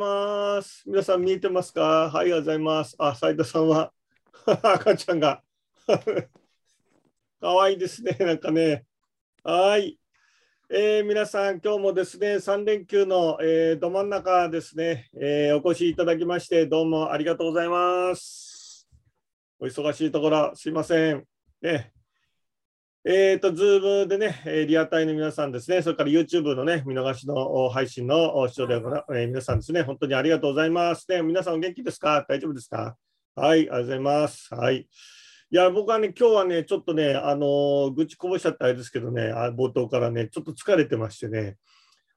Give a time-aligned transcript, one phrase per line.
[0.00, 0.82] ます。
[0.86, 2.10] 皆さん見えてますか？
[2.10, 2.96] はい、ありがとうございます。
[2.98, 3.92] あ、斉田さんは
[4.46, 5.42] 赤ちゃんが
[7.40, 8.16] かわいいですね。
[8.18, 8.84] なんかね。
[9.44, 9.98] はい。
[10.72, 18.88] えー皆さん、今日もですね、3連休の、えーど真ん中ですね、えーお越しいただきまして、どうもありがとうございます。
[19.58, 21.26] お忙しいところ、すいません。
[21.60, 21.92] ね、
[23.02, 31.06] えっ、と、ズームでね、えリアタイの皆さんですね、それから YouTube のね、見逃しの配信のお視聴でご、えー皆さんですね、本当にありがとうございます。
[31.10, 32.26] ね、皆さんお元気ですか？
[32.28, 32.98] 大丈夫ですか？
[33.36, 34.54] はい、ありがとうございます。
[34.54, 34.80] はい。
[34.80, 34.86] い
[35.48, 41.56] や、僕はね、今日はね、ちょっとね、あのー愚痴こぼしちゃったあれですけどね、あ冒頭からね、ちょっと疲れてましてね、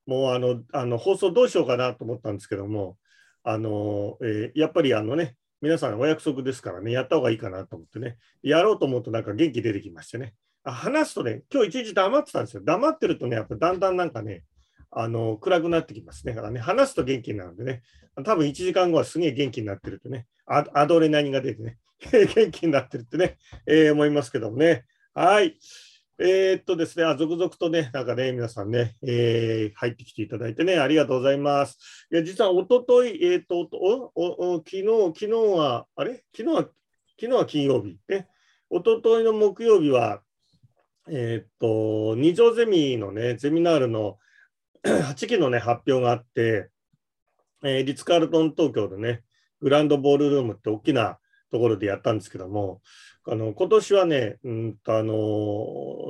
[0.06, 2.98] もうあの、あの放送どうしようかなと思ったんですけども、
[3.46, 12.64] あのーえーやっぱりあのね、皆さんお約束ですからね、やった方がいいかなと思ってね、やろうと思うとなんか元気出てきましてね、話すとね、今日一日黙ってたんですよ。
[12.64, 14.44] 黙ってるとね、やっぱだんだんなんかね、
[14.92, 16.34] あの暗くなってきますね。
[16.34, 17.82] だからね、話すと元気になるんでね、
[18.24, 21.78] 多分1時間後はすげえ元気になってるとね、アドレナリンが出てね、
[22.12, 24.86] 元気になってるってね、えー思いますけどもね。
[25.14, 25.58] はい。
[26.20, 32.08] えーっとですね、あ続々とね、なんかね、皆さんね、えー入ってきていただいてね、ありがとうございます。
[32.12, 36.24] いや、実は一昨日えーっと、おおお昨日、昨日は、あれ？
[36.36, 36.74] 昨日は、昨
[37.20, 37.98] 日は金曜日。
[38.08, 38.28] ね、
[38.70, 40.22] 一昨日の木曜日は、
[41.10, 44.18] えーっと、二条ゼミのね、ゼミナールの
[44.84, 46.70] 8期のね、発表があって、
[47.64, 49.24] えーリツ・カールトン東京でね、
[49.62, 51.18] グランドボールルームって大きな
[51.52, 52.82] ところでやったんですけども、
[53.26, 55.14] あの今年はね、うんとあの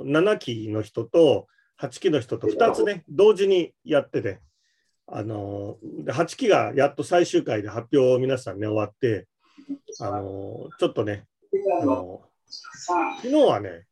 [0.05, 1.47] 7期の人と
[1.79, 4.39] 8期の人と2つね、同時にやってて、
[5.05, 9.27] あので8期がやっと最終回で発表を皆さんね、終わって、
[9.99, 11.25] あのちょっとね、
[11.81, 12.21] あの
[13.21, 13.85] 昨日はね、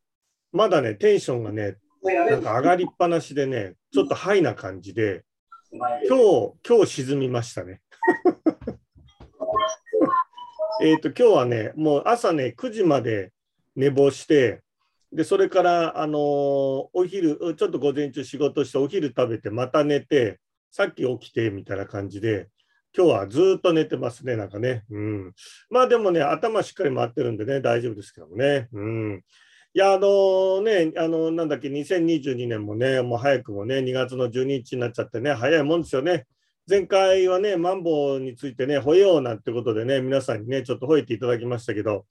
[0.52, 5.24] まだね、テンションがね、なんか上がりっぱなしでね、ちょっとハイな感じで、
[5.72, 7.80] 今日、今日沈みましたね。
[10.82, 13.32] えっと、今日はね、もう朝ね、9時まで
[13.76, 14.62] 寝坊して、
[15.10, 20.40] で、それから、あのーお昼、ちょっと午前中仕事して、お昼食べて、また寝て、
[20.70, 22.48] さっき起きて、みたいな感じで、
[22.96, 24.84] 今日はずっと寝てますね、なんかね。
[24.90, 25.32] うん。
[25.70, 28.68] まあでもね、頭しっかり回ってるんでね、大丈夫ですけどもね。
[28.72, 29.22] うん。
[29.74, 36.26] いや、あのね、あの、なんだっけ、2022年もね、もう早くもね、2月の12日になっちゃってね、早いもんですよね。
[36.68, 42.04] 前回はね、マンボウについてね、吠えようなんてことでね、皆さんにね、ちょっと吠えていただきましたけど、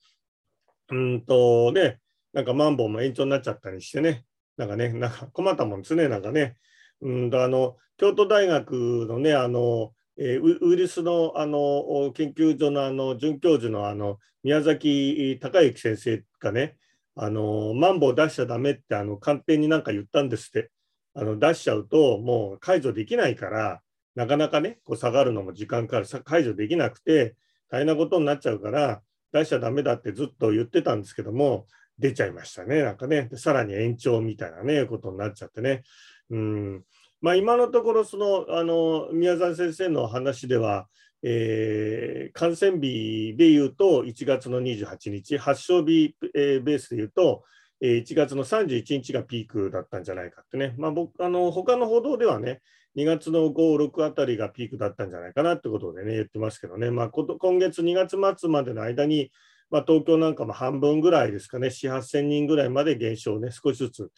[0.89, 1.99] うんとね、
[2.33, 4.25] なんかマンボウも延長になっちゃったりしてね、
[4.57, 6.57] なんかね、なんか困ったもんですね、なんかね。
[7.01, 16.77] うんとあの京都大学のね、あの、えーウイルスのあの研究所のあの准教授のあの宮崎孝之先生がね、
[17.15, 20.71] あのマンボウ出しちゃダメってあの官邸になんか言ったんですって。
[21.13, 23.81] あの出しちゃうともう解除できないから、
[24.15, 27.35] なかなかね、こう下がるのも時間かかる、解除できなくて
[27.69, 29.01] 大変なことになっちゃうから、
[29.31, 31.67] 出しちゃダメだってずっと言ってたんですけども、
[31.97, 33.29] 出ちゃいましたね、なんかね。
[33.35, 35.83] さらに延長みたいなね、ことになっちゃってね。
[36.29, 36.83] うん。
[37.21, 40.87] まあ今のところ、その、あの、宮沢先生の話では、
[41.23, 47.43] えー感染日で言うと1月の28日、発症日、えーベースで言うと、
[47.81, 52.61] えー1月の31日がピークだったんじゃないかってね、まあ、僕あの他の報道ではね、
[52.95, 59.31] 2月の5、6あたりがピークだったんじゃないかなってことでね、言ってますけどね、まあ、今月2月末までの間に、
[59.69, 64.09] まあ、東京なんかも半分ぐらいですかね、4、8000人ぐらいまで減少ね、少しずつ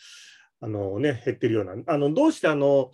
[0.59, 2.91] あの、ね、減ってるような、あのどうしてあの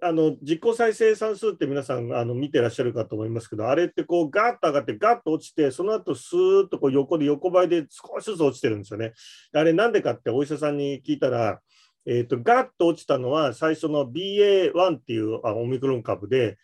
[0.00, 9.12] あの実効再生産数って皆さんあの見てらっしゃるかと思いますけど、あれってこうガーッと上がってガッと落ちて、その後スーッとこう横で横ばいで少しずつ落ちてるんですよね。
[9.52, 11.60] あれなんでかってお医者さんに聞いたら、
[12.06, 16.58] えー、とガッと落ちたのは最初の BA.1 っていうあオミクロン株で、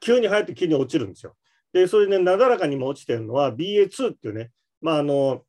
[0.00, 1.34] 急に入って急に落ちるんですよ。
[1.72, 4.50] で、それで、ね、なだらかにも落ちてるのは BA.2 っていうね、
[4.80, 5.42] まああの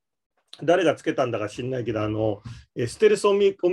[0.63, 2.41] 誰がつけたんだか知んないけど、あの
[2.87, 3.69] ステルスオミク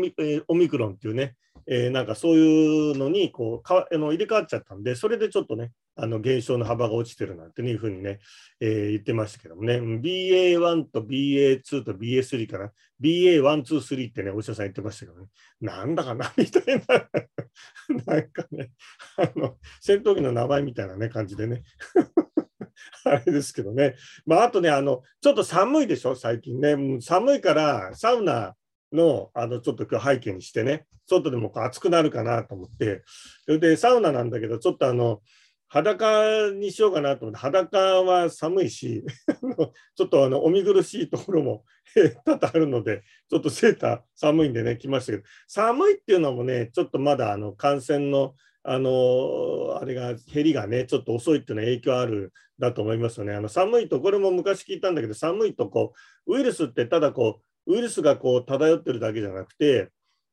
[0.78, 1.34] ロンっていうね、
[1.66, 8.20] えーなんかそういうのにこうかあの入れ替わっちゃったんで、それでちょっとね、あの減少の幅が落ちてるなんていうふうにね、
[8.60, 12.72] えー言ってましたけどもね、BA1 と BA2 と BA3 かな、
[13.02, 15.26] BA1、2、3ってね、お医者さん言ってましたけどね、
[15.60, 17.08] なんだかなみたいな、
[18.06, 18.70] なんかね、
[19.16, 21.62] あの戦闘機の名前みたいなね、感じでね。
[23.04, 23.96] あれですけどね。
[24.24, 26.72] まあ、あとね、あの、ちょっと寒いでしょ、最近ね。
[26.72, 28.54] う寒いから、サウナ
[28.92, 33.02] の、あの、ちょっと今日背景にしてね、外でもこう暑くなるかなと思って、
[33.44, 35.22] それでサウナなんだけど、ちょっとあの、
[35.68, 39.04] 裸にしようかなと思って、裸は寒いし、
[39.96, 41.64] ちょっとあの、お見苦しいところも
[42.24, 48.34] 多々あるので、ちょっとセーター寒いんでね、来ましたけど、寒いっていうのもね、ちょっとまだあの感染の
[48.68, 53.34] あのあれが減りがねちょっと遅いっていうのは影響あるだと思いますよね。
[53.34, 55.92] あの寒いとこれも昔聞いたんだけど寒いとこ
[56.26, 59.90] うウイルスってただこうウイルスがこう漂ってるだけじゃなくて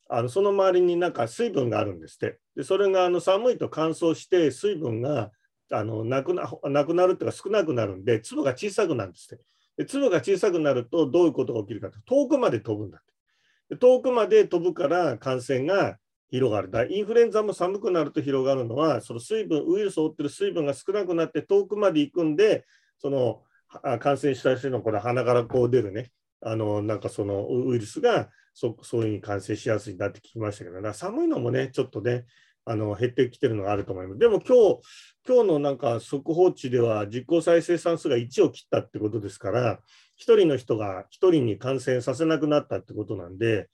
[0.09, 2.39] あのその周りになんか水分があるんですって。
[2.55, 5.31] でそれがあの寒いと乾燥して水分が
[5.71, 9.43] あのなくななくなるっていうか少なくなるんで粒が小さくなるんですって。
[9.75, 13.05] で粒が小さくなるとどういうことが起きるかと遠くまで飛ぶんだっ
[13.69, 13.77] て。
[13.77, 15.97] 遠くまで飛ぶから感染が
[16.29, 16.71] 広がる。
[16.71, 22.65] だインフルエンザも寒くなると広がるのは、その水分、ウイルスを追ってる水分が少なくなって遠くまで行くんで、
[22.97, 23.43] その
[23.99, 26.11] 感染した人のこの鼻からこう出るね、
[26.41, 32.25] あのなんかそのウイルスがそそういうふうに感染しやすいなって聞きましたけど、だ寒いのもね、ちょっとね、
[32.65, 34.19] あの減ってきてるのがあると思います。
[34.19, 34.79] でも今日、
[35.27, 39.79] 今日のなんか速報値では実効再生産数が1を切ったってことですから、
[40.17, 43.69] 1人の人が1人に感染させなくなったってことなんで、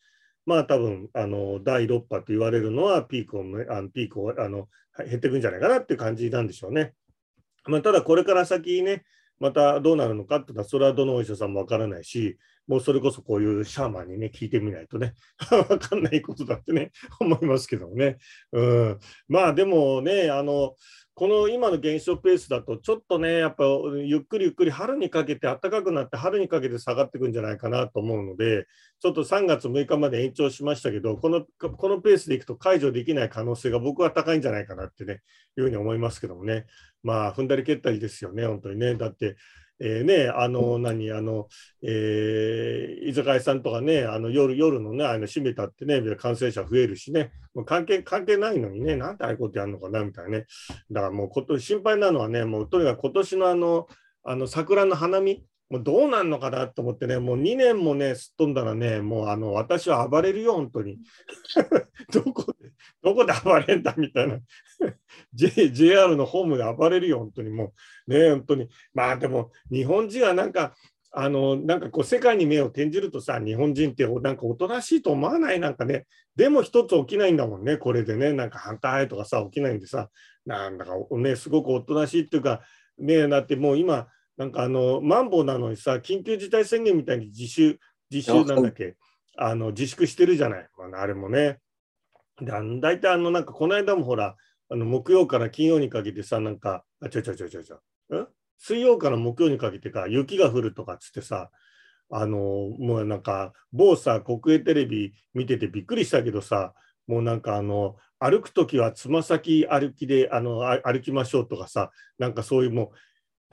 [0.49, 4.67] まあ多分あの第6波と言われるのはピークをあのピークをあの
[4.97, 6.93] 減っていくんじゃないかなっていう感じなんでしょうね。
[7.65, 9.03] まあ、ただこれから先ね、
[9.39, 15.15] またどうなるのかっていうのは、それはどのお医者さんもわからないし、もうそれこそこういうシャーマンにね、聞いてみないとね、
[15.51, 18.19] わかんないことだってね、思いますけどもね。
[18.51, 20.75] うん、まあでもね、あの、
[21.15, 23.63] この今の減少ペースだと、ちょっとね、やっぱ
[23.95, 28.67] ゆっくりゆっくり春にかけて暖かくなって、春にかけて下がっていくんじゃないかなと思うので、
[28.99, 35.21] ちょっと3月6日まで延長しましたけど、このこのペースでいくと解除できない可能性が僕は高いんじゃないかなってね、
[35.57, 36.67] いうふうに思いますけどもね、
[37.01, 38.95] まあ、踏んだり蹴ったりですよね、本当にね。
[38.95, 39.35] だって、
[39.79, 41.47] えー、ね、あの、何、あの、
[41.81, 50.45] えー、居酒屋さんとかね、あの夜、夜のね、あの閉めたってね、感染者増えるしね、もう関係、関係ないのにね、なんでああいうことやるのかな、みたいなね。
[50.91, 53.87] だからもう、こと心配なのはね、もうとにかく今年のあの、
[54.23, 60.97] あの桜の花見、もうどうなんのかなと思ってね、もう2年もね、すっ飛んだらね、もうあの私は暴れるよ、本当に。
[62.11, 62.71] どこで、
[63.03, 64.39] どこで暴れんだみたいな。
[65.33, 67.73] J、JR のホームで暴れるよ、本当にも
[68.07, 68.11] う。
[68.11, 68.67] ね、本当に。
[68.93, 70.73] まあでも、日本人はなんか、
[71.11, 75.59] あの、なんかこう、世界に目を転じるとさ、日本人ってなんかおとなしいと思わない？
[75.59, 76.05] なんかね、
[76.35, 80.09] でも一つ起きないんだもんね、これでね、なんか反対とかさ、起きないんでさ、
[80.45, 82.61] なんだかね、すごくおとなしいっていうか、
[82.97, 84.07] ね、だってもう今、
[84.39, 87.77] なんかあの、マンボウなのにさ、緊急事態宣言みたいに自粛、
[88.09, 88.95] 自粛なんだっけ、
[89.37, 91.59] あの自粛してるじゃない、まあ、あれもね。
[92.39, 94.37] で大体あの、なんかこの間もほら、
[94.69, 97.81] あの木曜から金曜にかけてさ、なんか、あ、ちょちょちょちょちょ、
[98.57, 101.51] 水曜から木曜にかけてか、雪が降るとかっつってさ、
[102.09, 106.73] あの、もうなんか、某さ、国営テレビ見ててびっくりしたけどさ、
[107.07, 112.89] もうなんかあの、歩くときはつま先歩きであの歩きましょうとかさ、なんかそういうもう、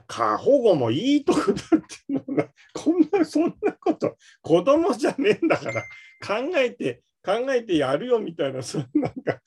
[0.07, 5.81] 過保護もいいとこだっていうのが、 こんな、そんなこと、子供じゃねえんだから、
[6.25, 9.41] 考えて、考えてやるよみたいな、そんなんか、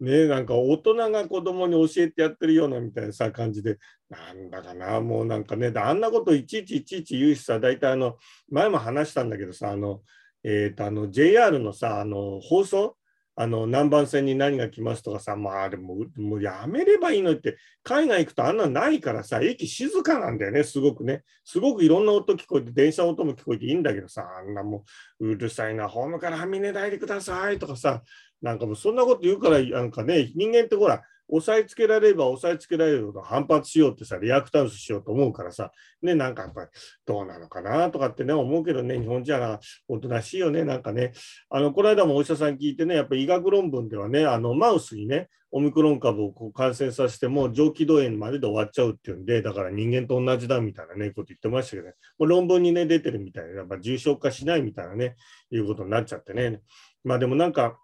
[0.00, 3.78] ねなんか大人が子供に教えてやってるようなみたいなさ感じで、
[4.10, 8.18] なんだかな、もうなんかね、あんなこといちいちいちいち言うしさ、大体あの、
[8.50, 10.02] 前も話したんだけどさ、あの、
[10.44, 12.96] えっ、ー、と、あの、JR のさ、あの、放送
[13.34, 21.22] あの何番線に何が来ますとかさ、まあでも、もうやめればいいのって、海外行くとあんなないからさ、駅静かなんだよね、すごくね。
[21.44, 24.84] すごくいろんな音聞こえて、電車音も聞こえていいんだけどさ、あんなも
[25.18, 28.02] ううるさいな、ホームからはみ出ないでくださいとかさ、
[28.42, 31.02] なんかもうそんなこと言うから、なんかね、人間ってほら、
[31.34, 35.72] 押さえつけられれば押さえつけられるほど反発しようってさ、リアクタンスしようと思うからさ、
[36.02, 36.68] ね、なんかやっぱり
[37.06, 39.58] どうなのかなとかってね、思うけどね、日本人は
[39.88, 41.12] おとなしいよね、なんかね。
[41.48, 55.16] あの、この間もお医者さん聞いてね、やっぱり医学論文ではね、あの、マウスにね、オミクロン株をこう感染させても上気道炎までで終わっちゃうっていうんで、だから人間と同じだみたいなね、こと言ってましたけどね、もう論文にね、出てるみたいな、やっぱ重症化しないみたいなね、
[55.50, 56.60] いうことになっちゃってね。
[57.04, 57.78] まあでもなんか、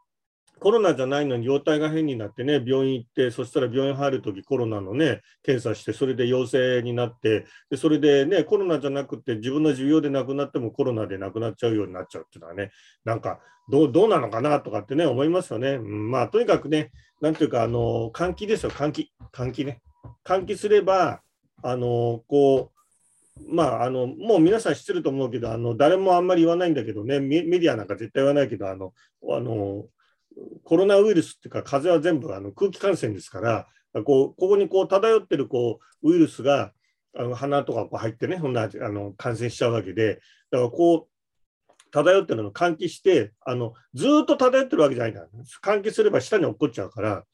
[0.58, 12.70] コロナじゃないのに容体が変になってね、病院行って、そしたら病院入るときコロナのね、検査して、それで陽性になって、でそれでね、コロナじゃなくて自分の需要で亡くなってもコロナで亡くなっちゃうようになっちゃうっていうのはね、
[13.04, 15.72] なんかどうどうなのかなとかってね、思いますよね。
[15.72, 19.12] うん、まあ、とにかくね、なんていうか、あの、換気ですよ、換気。
[19.32, 19.80] 換気ね。
[20.24, 21.20] 換気すれば、
[21.62, 22.78] あの、こう、
[23.46, 28.92] まあ、あのもう皆さん知ってると思うけど、あの誰もあんまり言わないんだけどね、メディアなんか絶対言わないけど、あの
[29.30, 29.84] あの
[30.64, 33.66] コロナウイルスっていうか、風邪は全部あの空気感染ですから、
[34.04, 36.72] こうここにこう漂ってるこうウイルスが
[37.16, 41.08] あの鼻とかこう入ってね、そんなあの感染しちゃうわけで、だからこう、
[41.90, 45.26] 漂ってるのを換気して、あのずっと漂ってるわけじゃないんだ、
[45.62, 47.24] 換気すれば下に落っこっちゃうから、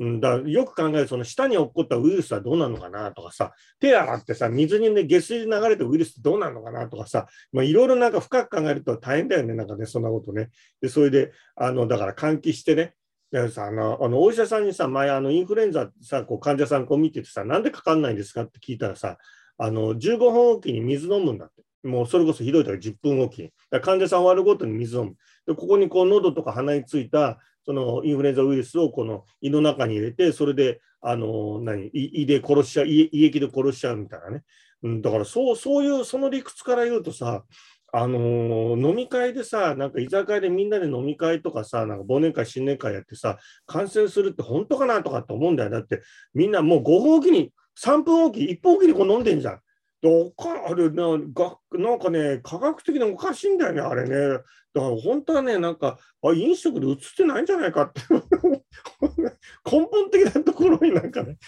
[0.00, 10.48] うん、だよく考えるその下に落っこったウイルスはどうなのかなとかさ、手洗ってさ、水にね、下水流れてウイルスってどうなのかなとかさ、まあ、いろいろなんか深く考えると大変だよね、なんかね、そんなことね。
[10.80, 12.94] で、それで、あの、だから換気してね、
[13.30, 19.18] でさあのあのお医者さんにさ、前あのインフルエンザさ、こう患者さんこう見ててさ、なんでかかんないんですかって聞いたらさ、
[19.56, 21.62] あの15分おきに水飲むんだって。
[21.82, 23.52] もうそれこそひどいとか10分おきに。
[23.82, 25.14] 患者さん終わるごとに水飲む。
[25.46, 34.42] で、ここにこう喉とか鼻についたそのインフルエンザウイルスをこの胃の中に入れて、それで、あの、何、胃で殺しちゃう、胃液で殺しちゃうみたいなね。
[34.82, 37.44] うん、だからそう、そういう、その理屈から言うとさ、
[37.92, 45.70] あの、飲み会でさ、なんか居酒屋でみんなで飲み会とかさ、なんか忘年会、新年会やってさ、感染するって本当かなとかって思うんだよ。
[45.70, 46.02] だって
[46.32, 47.52] みんなもう5分おきに、
[47.82, 49.60] 3分おき、1分おきにこう飲んでんじゃん。
[50.02, 51.04] おかあれな
[51.34, 54.38] がなんかね、科学的におかしいんだよね、あれね。
[54.72, 58.00] だから本当はね、なんか、あ飲食で映ってないんじゃないかって
[59.70, 61.38] 根本的なところになんかね、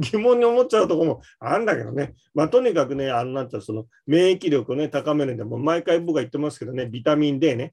[0.00, 2.14] 疑問に思っちゃうところもあるんだけどね。
[2.34, 7.72] まあ、とにかくね、あのなんてその免疫力をね、高めるんで、も毎回僕が言ってますけどね、ビタミン D ね。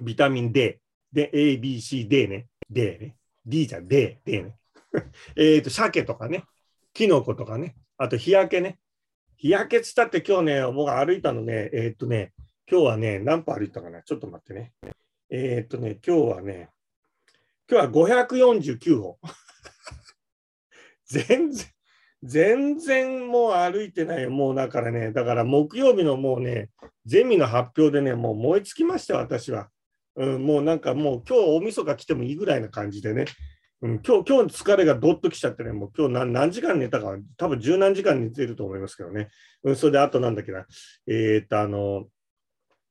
[0.00, 0.78] ビタミン D。
[1.12, 2.46] で、A、B、C、D ね。
[2.70, 3.16] D ね。
[3.44, 4.56] D じゃん、D、D ね。
[5.36, 6.44] えっと、鮭とかね、
[6.92, 8.78] キノコとかね、あと日焼けね。
[9.44, 12.32] 日焼けつったって今日ね、僕歩いたのね、えー、っとね、
[12.66, 14.72] 今日はね、何歩歩いたかなちょっと待ってね。
[15.28, 16.70] えー、っとね、今日はね、
[17.70, 19.18] 今日は549歩。
[21.04, 21.66] 全然、
[22.22, 24.30] 全然もう歩いてないよ。
[24.30, 26.70] もうだからね、だから木曜日のもうね、
[27.04, 29.68] ゼミの発表でね、もう燃え尽きました私は。
[30.16, 33.26] うん、もうなんかもう今日大晦日来てもいいぐらいな感じでね、
[33.82, 39.28] うん、今日、今日疲れがどっときちゃってね、もう今日何何時間寝たか、多分十何時間寝てると思いますけどね。
[39.62, 40.66] うん、それであとなんだっけな、
[41.06, 42.06] えー、っと、あの、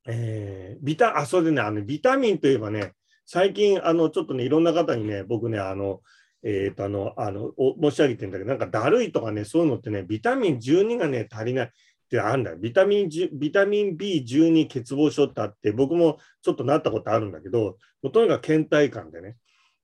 [0.08, 2.94] えー、ビタ、あ、それでね、あの、ビタミンといえばね、
[3.26, 6.02] 最近、あの、ちょっとね、いろんな方にね、僕ね、あの、
[6.44, 11.72] えー、っと、あの、あの申し上げてんだけど、なんかだるいとかね、そういうのってね、ビタミン12がね、足りない。
[12.04, 12.58] ってあるんだよ。
[12.58, 17.78] ビタミンビタミン B12 欠乏症ってあって、僕もちょっとなったことあるんだけど、
[18.14, 19.36] とにかく倦怠感でね。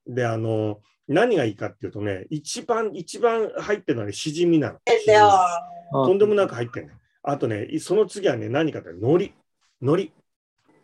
[0.06, 4.78] で、あの、何がいいかっていうとね、一番、一番入ってるのはね、しじみなの。
[6.06, 6.92] とんでもなく入ってるね。
[7.22, 9.34] あとね、その次はね、何かって、海苔。
[9.80, 10.12] 海苔。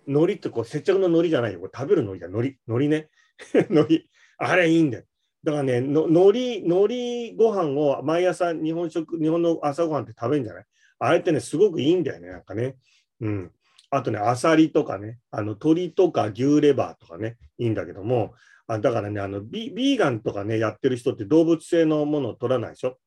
[0.06, 1.60] 海苔ってこう、接着の海苔じゃないよ。
[1.60, 2.26] これ食べる海苔だ。
[2.28, 2.58] 海苔。
[2.66, 3.08] 海苔ね。
[3.70, 4.06] 海苔。
[4.38, 5.04] あれいいんだよ。
[5.44, 10.64] だからね、の海苔、海苔ご飯を毎朝日本食、日本の朝ごはんって食べるんじゃない？
[10.98, 12.76] あれってね、すごくいいんだよね、なんかね。
[13.20, 13.52] うん。
[13.90, 18.34] あとね、アサリとかね、あの鶏とか牛レバーとかね、いいんだけども、
[18.68, 22.98] あだからね、あのビ、ビーガンとかね、やってる人って動物性のものを取らないでしょ？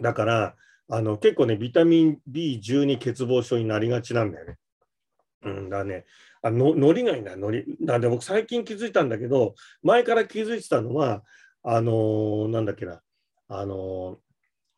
[0.00, 0.54] だから、
[0.88, 4.56] あの結構ね、ビタミン B12 欠乏症になりがちなんだよね。
[5.44, 6.04] うん、だね、
[6.42, 7.64] あのノリがいいんだ、ノリ。
[7.82, 11.22] だで僕最近気づいたんだけど、前から気づいてたのは、
[11.62, 13.02] あのー、なんだっけな、
[13.48, 14.18] あの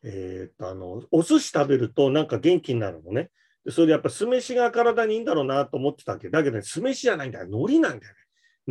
[0.03, 3.29] ー、え、っと、あの、お寿司食べるとなんか元気になるのね。
[3.69, 7.45] それでやっぱ酢飯が体にいいんだろうなと思ってたけど、だけどね、酢飯じゃないんだよ。
[7.45, 8.20] 海苔なんだよね。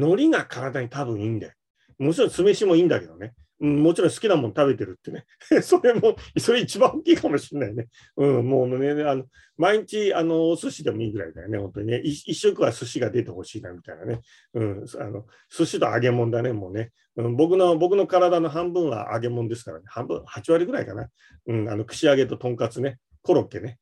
[0.07, 1.53] 海苔が体に多分いいんだよ。
[1.99, 3.35] もちろん酢飯もいいんだけどね。
[3.61, 5.27] うん、もちろん好きなもの食べてるってね。
[5.63, 7.89] それも、それ一番大きいかもしれないね。
[8.17, 9.27] うん、もうね、あの
[9.59, 11.99] 毎日あのお寿司でもいいぐらいだよね、本当にね。
[11.99, 14.21] 一食は寿司が出てほしいなみたいなね。
[14.55, 16.93] うん、あの寿司と揚げ物だね、もうね。
[17.17, 19.85] うん、僕の僕の体の半分は揚げ物ですからね。
[19.89, 21.11] 半分、8割ぐらいかな。
[21.47, 22.99] うん、あの串揚げととんかつね。
[23.23, 23.79] コロッケね。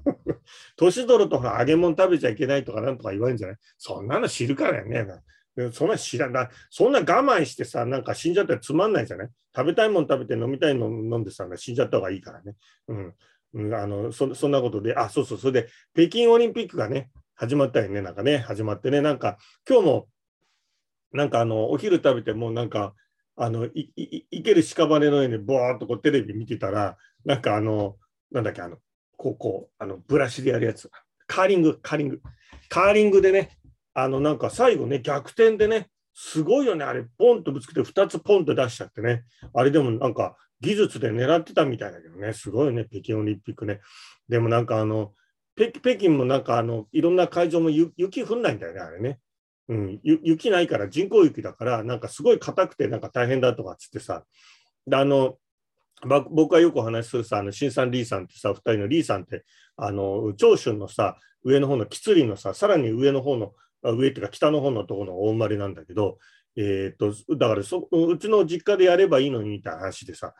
[0.76, 3.56] 年取ると揚げ物食べちゃいけないとかなんとか言われるんじゃない？
[3.76, 5.06] そんなの知るからよね。
[5.72, 6.48] そんな知らない。
[6.70, 9.28] そんな我慢してさ、なんか死んじゃったらつまんないじゃない？
[9.54, 12.54] 食べたいもの食べて飲みたいの飲んでさ、死んじゃった方がいいからね。
[12.88, 13.14] うん。
[13.54, 20.08] うん、あのそそんなことで、あ、そうそう、それで北京オリンピックがね、始まったよね、なんかね、始まってね、なんか今日も、
[21.12, 22.94] なんかあの、お昼食べてもなんか、
[23.36, 27.96] あの、いける屍のようにぼーっとこうテレビ見てたら、なんかあの、
[28.32, 28.78] なんだっけ、あの、
[29.16, 30.90] こう、こう、あの、ブラシでやるやつ。
[31.28, 32.22] カーリング、カーリング。
[32.68, 33.56] カーリングでね、
[33.94, 39.24] あの、なんか最後ね、逆転でね、すごいよね、あれ、ポンとぶつけて2つポンと出しちゃってね。
[39.52, 43.80] あれでもなんか技術で狙ってたみたいだけどね、すごいね、北京オリンピックね。
[44.28, 45.12] でもなんかあの、
[45.56, 49.18] 北京もなんかあの、いろんな会場も雪降んないんだよね、あれね。
[49.68, 54.24] うん、雪ないから人工雪だから、なんかすごい硬くてなんか大変だとかっつってさ。
[54.92, 55.38] あの、
[56.30, 59.44] 僕がよくお話しするさ、あの、新さん、リーさんってさ、2人のリーさんって、
[59.76, 63.54] あの、長春のさ、上の方の吉林のさ、さらに上の方の、
[63.92, 66.18] 上っていうか北の方のところの大生まれなんだけど、
[66.56, 70.34] えー、と、だからそうちの実家でやればいいのにみたいな話でさ、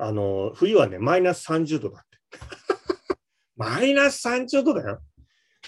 [0.00, 2.18] あの、冬はね、マイナス30度だって。
[3.56, 5.00] マイナス30度だよ。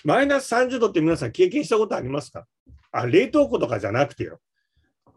[0.05, 2.47] マイナス30度って皆さん経験したことありますか？
[2.93, 4.41] あ、冷凍庫とかじゃなくてよ。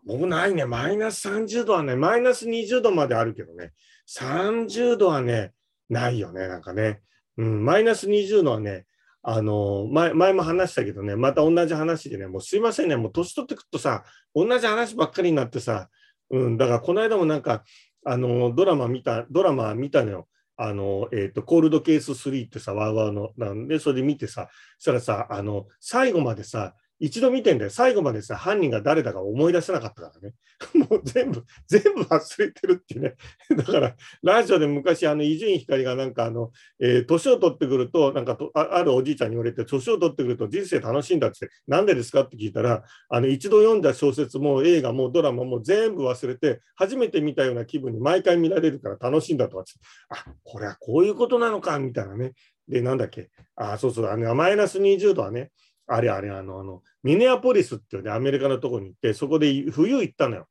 [0.06, 0.66] 僕ないね。
[0.66, 3.74] マイナス30度はね、マイナス20度まであるけどね、
[4.10, 5.54] 30度はね、
[5.90, 7.02] ないよね、なんかね。
[7.38, 8.86] うん、マイナス20度はね、
[9.22, 15.90] あの前前も話したけどね、また同じ話でね、もうすいませんね、もう年取ってくるとさ、同じ話ばっかりになってさ、
[16.30, 17.64] うん、だからこの間もなんか、
[18.06, 20.28] あのドラマ見た、ドラマ見たのよ。
[20.62, 27.70] あの、えっ、ー、と、コールドケース3ってさ、ワーワーの、なんで、それで見てさ、そしたらさ、あの、最後までさ、一度見てんだよ。
[27.70, 30.36] 最後までさ、犯人が誰だか思い出せなかったからね。
[30.90, 33.16] もう全部、全部忘れてるっていうね。
[33.56, 42.22] だから、ラジオで昔、あの、伊集院光がなんか、あの、えー、年を取ってくると、なんかとあ、あるおじいちゃんに言われて、年を取ってくると人生楽しいんだって、なんでですか？
[42.22, 49.72] って聞いたら、あの、一度読んだ小説も映画もドラマも全部忘れて、初めて見たような気分に毎回見られるから楽しいんだとかって
[50.10, 52.34] あ、これはこういうことなのか、みたいなね。
[52.68, 53.30] で、なんだっけ。
[53.56, 55.52] あ、そうそう、あの、マイナス20度はね、
[55.90, 60.48] あれあれ、あの、あの、ミネアポリスっていうね、アメリカのとこに行って、そこで冬行ったのよ。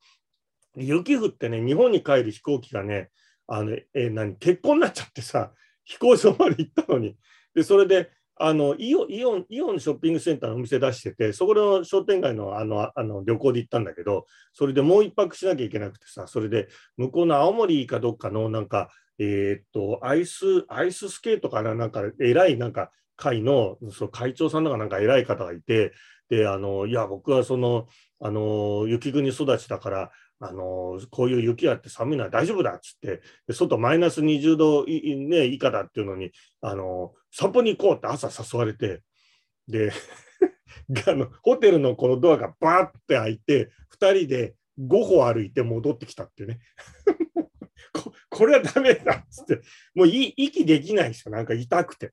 [0.76, 3.10] 雪降ってね、日本に帰る飛行機がね、
[3.46, 5.52] あの、え何、結婚になっちゃってさ、
[5.84, 7.16] 飛行場まで行ったのに。
[7.54, 25.92] で、それで、あのイオイオンイオンショッピングセンターのお店出してて、そこの商店街のあのあの旅行で行ったんだけど、それでもう一泊しなきゃいけなくてさ、それで向こうの青森かどっかのなんか、えー、っと、アイス、アイススケートかな、なんか偉いなんか会のその会長さんとかなんか偉い方がいて、
[26.30, 27.88] で、あの、いや、僕はその、
[28.20, 30.10] あの、雪国育ちだから、
[30.40, 33.20] あの、こういう雪あって寒いのは大丈夫だっつって、
[33.52, 39.02] 外マイナス20度い、ね、以下だっていうのに、あの、散歩に行こうって朝誘われて、
[39.66, 39.90] で、
[41.08, 46.60] あのホテルのこのドアがバーって開いて、2人で5歩歩いて戻ってきたっていうね。
[47.92, 49.60] ここれはダメだっつって、
[49.94, 52.12] もう息できないですよ、なんか痛くて。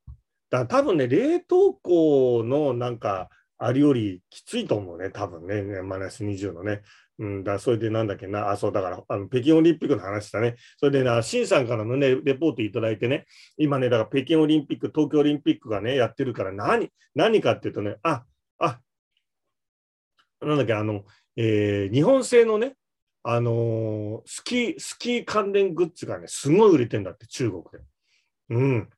[0.49, 6.81] だ多分ね、冷凍庫のなんか、あれよりきついと思うね、多分ね、マイナス20のね。
[7.17, 10.55] うん、だそれでなんだっけな、あ、そう、だからあの北京オリンピックの話だね。
[10.77, 13.25] それでな、シンさんからのね、レポートいただいてね、
[13.57, 18.25] 今ね、だから北京オリンピック、東京オリンピックがね、やってるから何、何かっていうとね、あ、
[18.57, 18.79] あ、
[20.41, 21.05] なんだっけ、あの、
[21.37, 22.75] えー、日本製のね、
[23.23, 27.79] あのー、スキー、スキー関連グッズがね、すごい売れてんだって、中国で。
[28.49, 28.89] うん。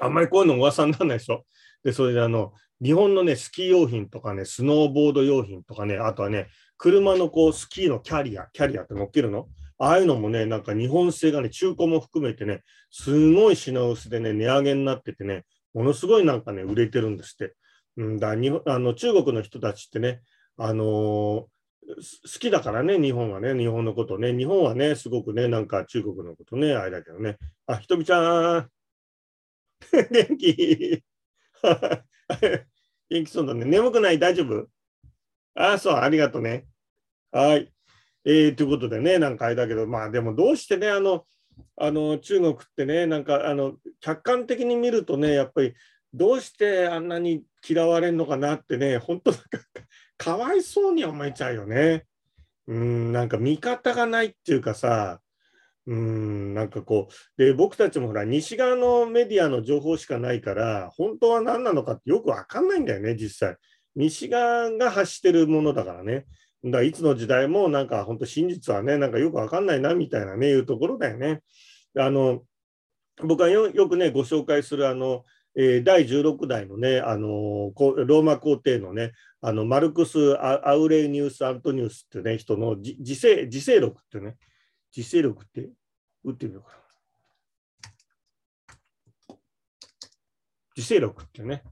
[0.00, 1.44] あんまりこういうの噂にならないでしょ？
[1.84, 9.48] で、それであの、日本のね、スキー用品とかね、スノーボード用品とかね、あとはね、車のこう、スキーのキャリア、キャリアって乗っけるの？
[9.78, 17.54] ああいうのもね、なんか日本製がね、中古も含めてね、すごい品薄でね、値上げになっててね、ものすごいなんかね、売れてるんですって。
[17.98, 20.20] うんだ日あの中国の人たちってね、
[20.58, 21.46] あのー、好
[22.40, 27.36] きだからね、日本はね、日本のことね、日本はね、すごくね、なんか中国のことね、あれだけどね。
[27.66, 28.68] あ、ひとみちゃん、
[30.10, 31.02] 元気
[33.08, 33.64] 元気そうだね。
[33.64, 34.18] 眠くない？
[34.18, 34.68] 大丈夫？
[35.54, 36.66] ああ、そう、ありがとうね。
[37.30, 37.72] はい。
[38.24, 41.26] えー、ということでね、なんかあれだけど、まあでもどうしてね、あの、
[41.76, 45.74] あの中国ってね、なんかあの客観的に見るとね、やっぱり
[46.12, 49.32] どうしてあんなに嫌われるのかなってね、本当
[50.18, 52.04] かわいそうに思えちゃうよね。
[52.66, 55.20] うん、なんか見方がないっていうかさ、
[55.86, 63.56] うん、なんかこう、で、僕たちもほら、西側のメディアの情報しかないから、本当は何なのかってよくわかんないんだよね、実際。
[63.94, 66.26] 西側が発してるものだからね。
[66.64, 71.40] だからいつの時代もなんか本当真実はね、なんかよくわかんないなみたいなね、いうところだよね。
[71.96, 72.42] あの、
[73.22, 84.36] 僕はよくね、ご紹介するあの、えー、第16代のね、あのローマ皇帝のね、あのマルクス・アウレニウス・アントニウスってね、人の自世録ってね、
[84.94, 85.70] 自制力って
[86.24, 86.86] 打ってみようかな。
[90.76, 91.62] 自制力ってね。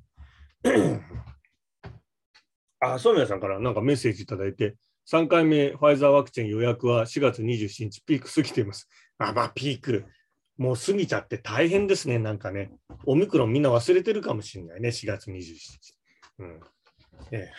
[2.81, 4.77] あ、ソミヤさんからなんかメッセージいただいて、
[5.11, 8.89] 3回目ファイザーワクチン予約は4月27日、ピーク過ぎています。
[9.19, 10.07] あ、まあ、ピーク。
[10.57, 12.71] もう過ぎちゃって大変ですね、なんかね。
[13.07, 15.95] オミクロンみんな忘れてるかもしれないね、4月27日。
[16.39, 16.61] うん
[17.31, 17.51] え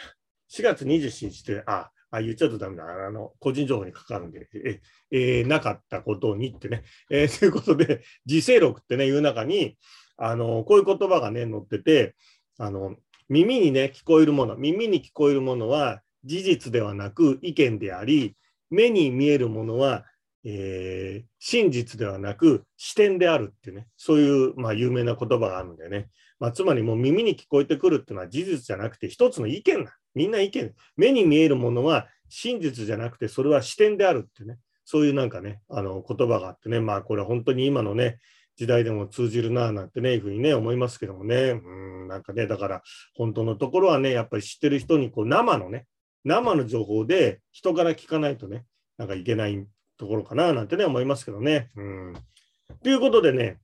[0.50, 2.84] 4月27日って、あ、あ、言っちゃうとダメだ。
[2.86, 4.48] あの、個人情報にかかるんで、
[5.12, 6.84] え、ー、なかったことにってね。
[7.10, 9.78] えー、 ということで、自制録ってね、いう中に、
[10.18, 12.16] あの、こういう言葉がね、載ってて、
[12.58, 12.96] あの、
[13.28, 18.36] 耳にね、聞こえるもの、耳に聞こえるものは事実ではなく意見であり、
[18.70, 20.06] 目に見えるものは、
[20.44, 26.10] えー、真実ではなく視点であるってね、そういう、まあ、有名な言葉があるんだよね。
[26.40, 29.98] まあ、つまりもう耳に聞こえてくるっていうのは事実じゃなくて一つの意見だ。
[30.14, 30.74] みんな意見。
[30.98, 38.20] 目に見えるものは真実じゃなくてそれは視点であるってね、そういうなんかね、あの言葉があってね、まあこれは本当に今のね、
[38.56, 41.70] 時代でも通じるななんてね、いうふうにね、思いますけどもね、う
[42.06, 42.82] ん、なんかね、だから
[43.16, 45.86] 本当のところはね、やっぱり知ってる人にこう生のね、
[46.24, 48.66] 生の情報で人から聞かないとね、
[48.98, 49.66] なんかいけない
[49.98, 51.70] ところかななんてね、思いますけどね。
[51.76, 52.14] うん。
[52.84, 53.60] ということでね、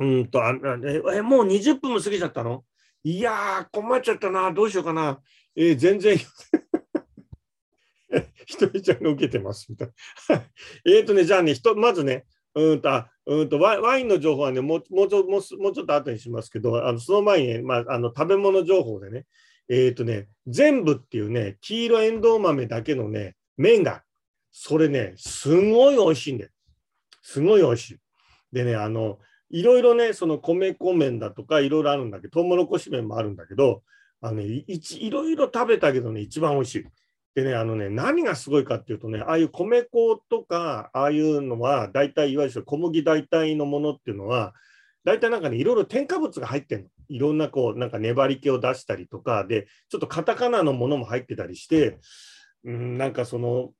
[0.00, 2.64] うんと、あえ、もう20分も過ぎちゃったの？
[3.04, 5.20] いやー、困っちゃったな、どうしようかな。
[5.56, 6.16] えー、全然
[8.46, 9.88] ひとりちゃんが受けてますみたい
[10.28, 10.44] な。
[10.86, 19.26] えっとね、じゃあね、ひとまずね、うんとあうんとワインの情報はねもうもうちょもうもうちょっと後にしますけど、あのその前に、ね、まあ、あの食べ物情報でね、
[19.68, 24.02] えっ、ー、とね、全部っていうね、黄色エンドウ豆だけのね、麺が、
[24.50, 26.50] それね、すごい美味しいんだよ。
[27.22, 27.98] すごい美味しい。
[28.52, 29.18] でね、あの、
[29.54, 33.84] いろいろね、その米粉麺だとかいろいろあるんだけど、トウモロコシ麺もあるんだけど、
[34.20, 36.84] あのね、いいろいろ食べたけどね、一番美味しい。
[37.36, 44.54] でね、あのね、何がすごいかっていうとね、ああいう米粉とか、ああいうのは、大体いわゆる小麦代替のものっていうのは、
[45.04, 46.88] 大体なんかね、いろいろ添加物が入ってるの。
[47.08, 51.98] いろんなこう、なんか粘り気を出したりとか、で、ちょっとカタカナのものも入ってたりして、
[52.64, 53.70] うん、なんかその、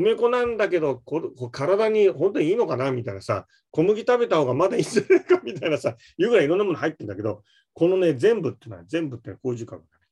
[0.00, 7.42] 米粉なんだけどこ、体に本当にいいのかなみたいなさ、小麦食べた方がまだいいんじゃないかみたいなさ、いうぐらいいろんなもの入ってるんだけど、
[7.74, 10.06] このね、全部ってのは、全部ってこういう字書くんだね。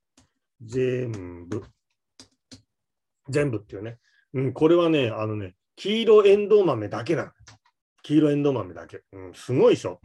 [0.62, 1.64] 全部。
[3.28, 3.98] 全部っていうね。
[4.32, 7.30] うん、これはね、あのね、黄色エンドウ豆だけなの。
[8.02, 9.02] 黄色エンドウ豆だけ。
[9.12, 10.00] うん、すごいでしょ。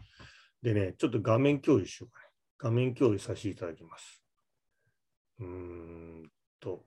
[0.61, 2.27] でね、ちょっと画面共有しようかね。
[2.57, 4.21] 画面共有させていただきます。
[5.39, 6.85] うーんと。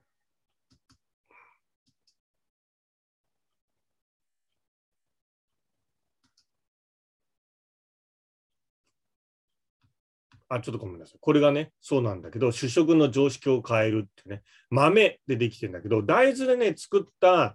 [10.49, 11.19] あ、ちょっとごめんなさい。
[11.21, 17.55] これがね、そうなんだけど、主食の常識を変えるってね、豆でできてるんだけど、大豆でね、作った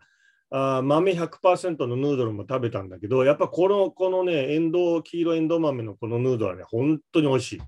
[0.55, 7.61] あ豆100%のヌードルも食べたんだけど、やっぱこの、このね、エンド、黄色エンドウ豆のこのヌードルはね、本当に美味しい。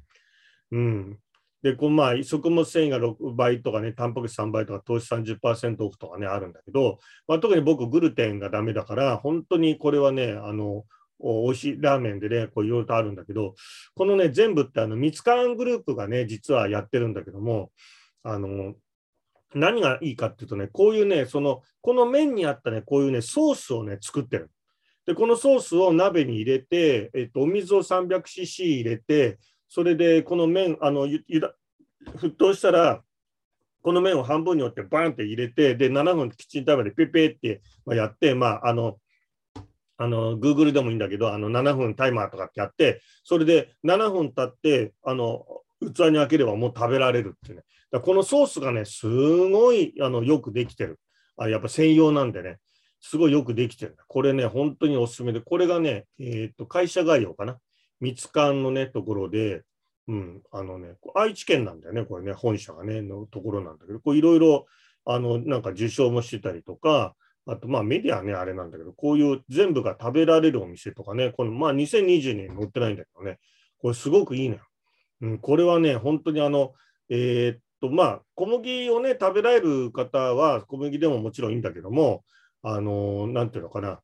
[0.72, 1.20] うん。
[1.64, 10.86] で、このまあ、食物繊維が6倍とかね、タンパク質3倍とか、糖質30%オフとかね、あるんだけど、まあ、特に僕、グルテンがダメだから、本当にこれはね、あの、
[11.26, 13.56] 美味しいラーメンでね、こういろいろとあるんだけど、
[13.96, 17.72] このね、全部ってあの、ミツカングループがね、実はやってるんだけども、
[18.24, 18.76] あの、
[19.54, 24.52] 何がいいかっていうとね、こういうね、その、この麺にあったね、こういうね、ソースをね、作ってる。
[25.06, 31.54] で、このソースを鍋に入れて、えっと、お水を 300cc 入れて、それでこの麺、あの、ゆゆだ
[32.18, 33.02] 沸騰したら、
[33.82, 37.62] この麺を半分に折ってバンって入れて、で、7分きちんと食べて、ペペって
[37.96, 38.98] やって、まあ、あの、
[39.98, 45.46] あの、Google でもいいんだけど、あの、7分タイマーとかってやって、それで7分経って、あの、
[45.82, 47.64] 器に開ければもう食べられるっていうね。
[47.92, 51.00] だこのソースがね、すごいあのよくできてる。
[51.38, 52.60] あやっぱ専用なんでね、
[53.02, 53.98] すごいよくできてる。
[54.08, 57.58] これね、本当におすすめで、これがね、えっ、と、会社概要かな。
[58.00, 59.64] 三つ館のね、ところで、
[60.08, 64.66] うん、あのね、愛知県なんだよね、これね、本社がね、のところなんだけど、いろいろ、
[65.06, 67.16] あの、なんか受賞もしてたりとか、
[67.48, 73.40] あと、まあメディアね、あれなんだけど、こういう全部が食べられるお店とかね、この、まあ2020年載ってないんだけどね、
[73.78, 74.62] これすごくいいのよ。
[75.22, 76.74] うん、これはね、本当にあの、
[77.10, 82.26] えー、っと、まあ、小麦をね、食べられる方は、小麦でももちろんいいんだけども、
[82.64, 84.02] あの、なんていうのかな、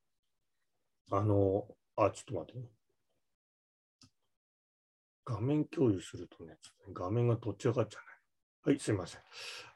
[1.11, 2.67] あの、あ、ちょっと待ってね。
[5.25, 6.57] 画面共有するとね、
[6.93, 9.21] 画面がどっち上がっちゃうはい、すいません。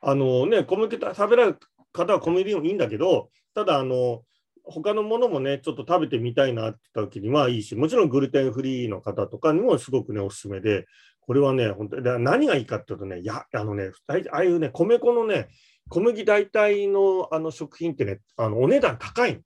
[0.02, 1.60] あのね、小麦食べられる
[1.92, 4.24] 方は小麦でもいいんだけど、ただ、あの、
[4.64, 10.86] 他のものもね、ちょっと食べてみたいなって言った時にはいいし、もちろんグルテンフリーの方とかにもすごくね、おすすめで、
[11.22, 15.48] これはね、本当に何がいいかっていうとね、やあのね、ああいうね、米粉のね、
[15.90, 19.40] 小麦代替のあの食品ってね、あのお値段高い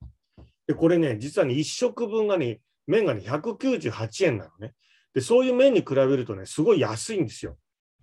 [0.67, 4.74] で、これね、実はね、1食分がね、麺がね、198円なのね。
[5.13, 7.58] で、そういう麺に比べるとね、すごい安いんですよ。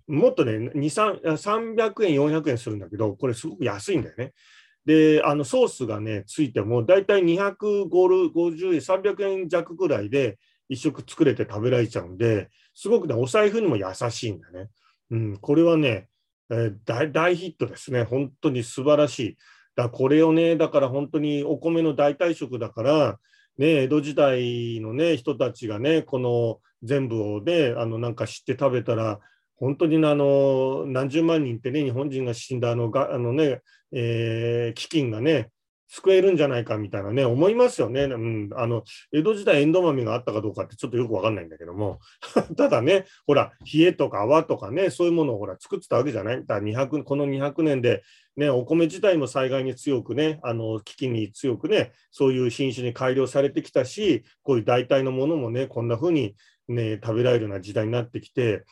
[0.07, 4.33] もっとね、300円、400円するんだけど、これすごく安いんだよね。
[4.87, 14.69] で、あのソースがね、ついても、だいたい250円、300円弱ぐらいで、一食作れて食べられちゃうんで、すごくね、お財布にも優しいんだね。
[15.11, 16.07] うん、これはね、
[16.49, 18.03] えー、大大ヒットですね。
[18.03, 19.37] 本当に素晴らしい。
[19.75, 23.19] だこれをね、だから本当にお米の代替食だから、
[23.57, 29.19] ね、江戸時代のね、人たちがね、この全部をね、あのなんか知って食べたら、
[29.57, 35.49] 本当にあの何十万人ってね、日本人が死んだあのがあのね、えー、飢饉がね、
[35.89, 38.03] 救えるんじゃないかみたいなね、思いますよね。
[38.03, 41.99] うん、あの、江戸時代エンド豆があったかどうかってちょっとよくわかんないんだけども、
[42.57, 46.45] ただね、ほら、冷えとか泡とかね、そういうものをほら、作ってたわけじゃない？
[46.45, 48.03] だ200この200年で、
[48.35, 56.35] ね、お米自体も災害に強くね、あの、危機に強くね、そういう品種に改良されてきたし、こういう代替のものもね、こんな風に
[56.67, 58.65] ね、食べられるような時代になってきて、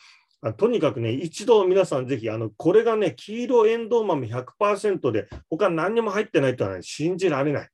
[0.54, 7.68] とにかくね、一度皆さんぜひ、あの、これがね、黄色エンドウ豆100%で、他何にも入ってないってのは、ね、信じられない。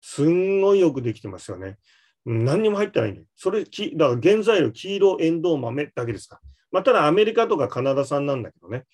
[0.00, 1.78] すんごいよくできてますよね。
[2.24, 3.22] 何にも入ってないんで。
[3.36, 8.84] それ、きだから原材料、黄色エンドウ豆だけですかまあ、ただアメリカとかカナダ産なんだけどね。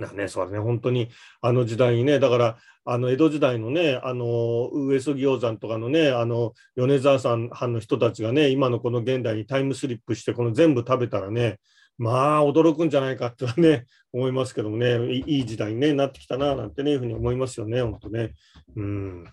[0.00, 1.08] だね、そうだね、本当に
[1.40, 11.58] あの時代にね、だから、あの江戸時代のね、あの上杉鷹山とかのね、あの米沢さん藩の人たちがね、今のこの現代にタイムスリップして、この全部食べたらね、
[11.98, 18.34] まあ驚くんじゃないかってね、 思いますけどもね、いい時代に、ね、なってきたななんてね、いうふうに思いますよね、本当ね。
[18.76, 19.24] うん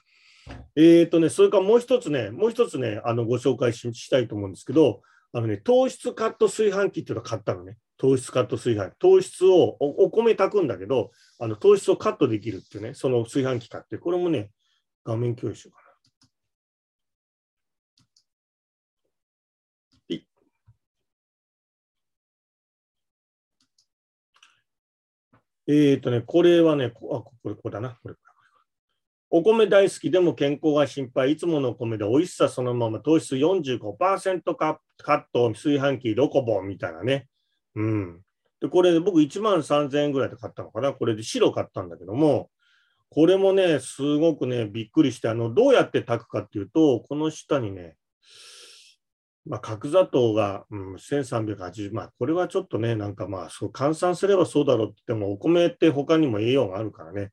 [0.75, 5.01] えーとね、それからもう一つね、もう一つね、あのご紹介したいと思うんですけど、
[5.33, 7.77] あのね、糖質カット炊飯器っていうのを買ったのね。
[7.97, 8.93] 糖質カット炊飯器。
[8.99, 14.51] 糖質をお米炊くんだけど、あの糖質をカットできるっていうね、その炊飯器買って、これもね、
[15.03, 15.84] 画面共有しようかな。
[25.67, 27.97] えっ、ー、とね、これはね、あ、これ、これだな。
[28.03, 28.15] これ、
[29.31, 31.31] お米大好きでも健康が心配。
[31.31, 37.27] いつものお米で美味しさそのまま糖質45%カット炊飯器ロコボみたいなね。
[37.75, 38.21] うん。
[38.61, 40.93] で、これ僕1万3000円ぐらいで買ったのかな。
[40.93, 42.49] これで白買ったんだけども、
[43.09, 47.95] これもね、すごくね、びっくりして、あの、どうやって炊くかっていうと、この下にね、
[49.45, 57.31] まあ、角砂糖が、うん、1380、まあ、これはちょっとね、なんかまあ、そう換算すればそうだろうって言っても、お米って他にも栄養があるからね、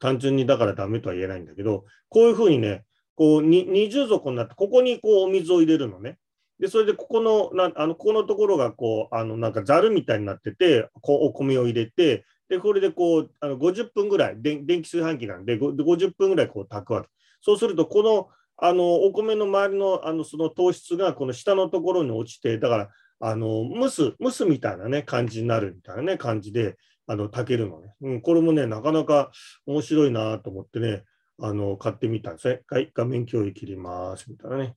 [0.00, 6.18] 単純にだからダメとは言えないんだけど、こういうふうにね、こうに二重底になって、ここにこうお水を入れるのね。
[6.58, 17.08] で、それでここの、なあのここのところがこう、あのなんかざるみたいになってて、こうお米を入れて、で、これでこう、あの50分ぐらい、で電気炊飯器なんで、50分ぐらいこう炊くわけ。
[17.42, 18.28] そうすると、この
[18.62, 22.88] あのお米の周りのあのその糖質がこの下のところに落ちて、だから
[23.20, 28.20] あの蒸す、蒸すみたいなね、感じになるみたいなね、感じで、あの炊けるのね、うん。
[28.20, 29.32] これもね、なかなか
[29.66, 31.02] 面白いなと思ってね、
[31.38, 32.62] あの買ってみたんですね。
[32.68, 34.30] はい、画面共有切ります。
[34.30, 34.76] みたいなね。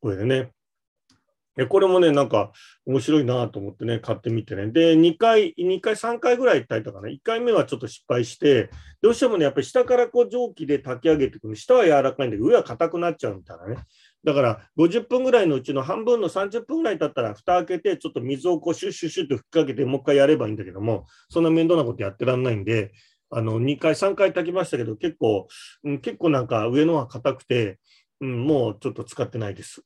[0.00, 0.52] これでね。
[1.68, 2.50] これもね、なんか
[2.84, 4.72] 面白いなと思ってね、買ってみてね。
[4.72, 8.70] で、2回、2回、3回ぐらい行ったりとかね、1回目はちょっと失敗して、
[9.02, 11.54] どうしてもね、やっぱり下からこう蒸気で炊き上げてくる。
[11.54, 13.76] 下は柔らかいんだけど、上は硬くなっちゃうみたいなね。
[14.24, 22.92] だから50分ぐらいのうちの半分の30分ぐらい経ったら、蓋開けて、ちょっと水をこうシュッシュッシュッと吹きかけて、もう一回やればいいんだけども、そんな面倒なことやってらんないんで、
[23.30, 25.46] あの2回、3回炊きましたけど、結構、
[25.84, 27.78] うん、結構なんか上のは硬くて、
[28.20, 29.84] うん、もうちょっと使ってないです。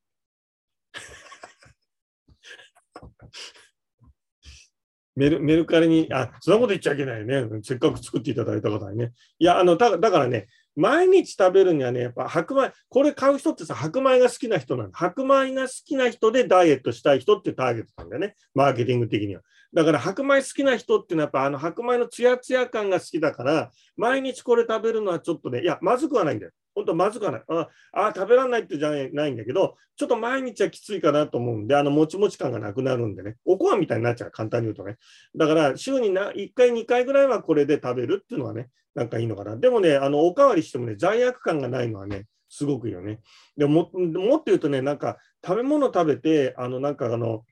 [5.18, 7.44] メルメルカリに、あ、そんなこと言っちゃいけないね。
[7.64, 9.12] せっかく作っていただいた方にね。
[9.40, 14.96] いや、あの、だだからね、毎日食べるにはね、やっぱ白米、これ買う人ってさ、白米が好きな人なんだ。
[14.96, 18.36] 白米が好きな人でダイエットしたい人ってターゲットなんだよね。
[18.54, 19.42] マーケティング的には。
[19.74, 26.52] だから白米好きな人ってのはやっぱあの白米のツヤツヤ感が好きだから、毎日これ食べるのはちょっとね、いや、まずくはないんだよ。
[26.78, 27.42] 本当まずくはない。
[27.48, 34.96] ああ、食べられないってじゃないんだけど、ちょっと毎日はきついかなと思うんで、あの、もちもち感がなくなるんでね、おこわみたいになっちゃう、簡単に言うとね。
[35.36, 39.56] だから、週にな1回、2回ぐらいはこれで食べるっていうのはね、なんかいいのかな。
[39.56, 43.18] でもね、あの、おかわりしてもね、罪悪感がないのはね、すごくいいよね。
[43.56, 47.44] でも、もっと言うとね、なんか、食べ物食べて、あの、なんかあの、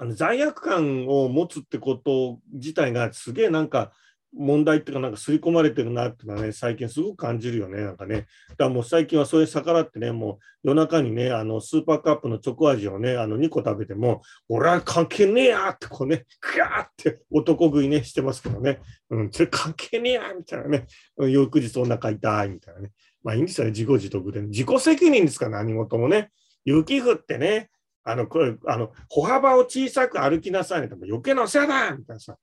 [0.00, 3.92] あの罪悪感を持つってこと自体がすげえなんか
[4.32, 8.26] 問題っていうか、なんか刷り込まれてるなっていうのはね、最近すごく感じるよね、なんかね。
[8.50, 20.86] だからもう最近はそういう逆らってね、もう夜中にね、あのスーパーカップのチョコ味をね、あの2個食べても、俺は関係ねえやってこうね、クヤーって男食いね、してますけどね、うん、それ関係ねえやみたいなね、
[21.18, 22.90] 翌日お腹痛いみたいなね。
[23.22, 24.48] まあいいんですよね、自業自得で、ね。
[24.48, 26.30] 自己責任ですから、何事もね。
[26.64, 27.70] 雪降ってね、
[28.04, 30.88] あの、これ、あの、歩幅を小さく歩きなさいね。
[30.90, 32.36] 余計なお世話だみたいなさ。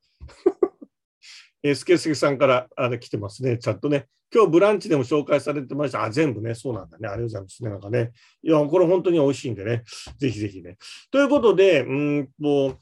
[1.67, 4.08] えー、スケスケさんからあれ来てますね、チャットね。
[4.34, 6.03] 今日ブランチでも紹介されてました。
[6.03, 7.08] あ、全部ね、そうなんだね。
[7.10, 7.69] ありがとうございますね。
[7.69, 8.12] なんかね。
[8.41, 9.84] いや、これ本当に美味しいんでね。
[10.17, 10.77] ぜひぜひね。
[11.12, 12.77] ということで、うんと、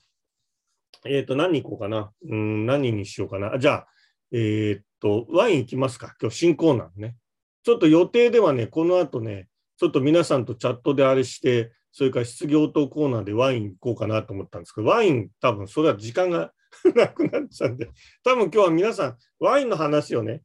[1.06, 2.12] えっ、ー、と、何に行こうかな。
[2.30, 3.58] うん、何にしようかな。
[3.58, 3.88] じゃあ、
[4.32, 6.16] えー、と、ワイン行きますか。
[6.22, 7.16] 今日新コーナーね。
[7.64, 16.52] ちょっと予定ではね、この後ね、ちょっと皆さんとチャットであれして、それから質疑応答コーナーでワイン行こうかなと思ったんですけど、ワイン多分それは時間が
[16.96, 17.90] なくなっちゃうんで、
[18.24, 20.42] 多分今日は皆さん、ワインの話をね、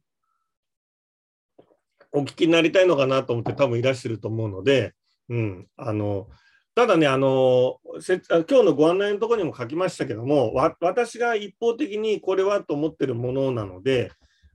[2.11, 4.93] お聞きになりたいのかなと思って多分いらっしゃると思うので、
[5.29, 6.29] うん、あの、
[6.75, 14.11] ただね、あの、せ今日のご案内のところにも書きましたけども、私が一方的にこれはと思ってるものなので、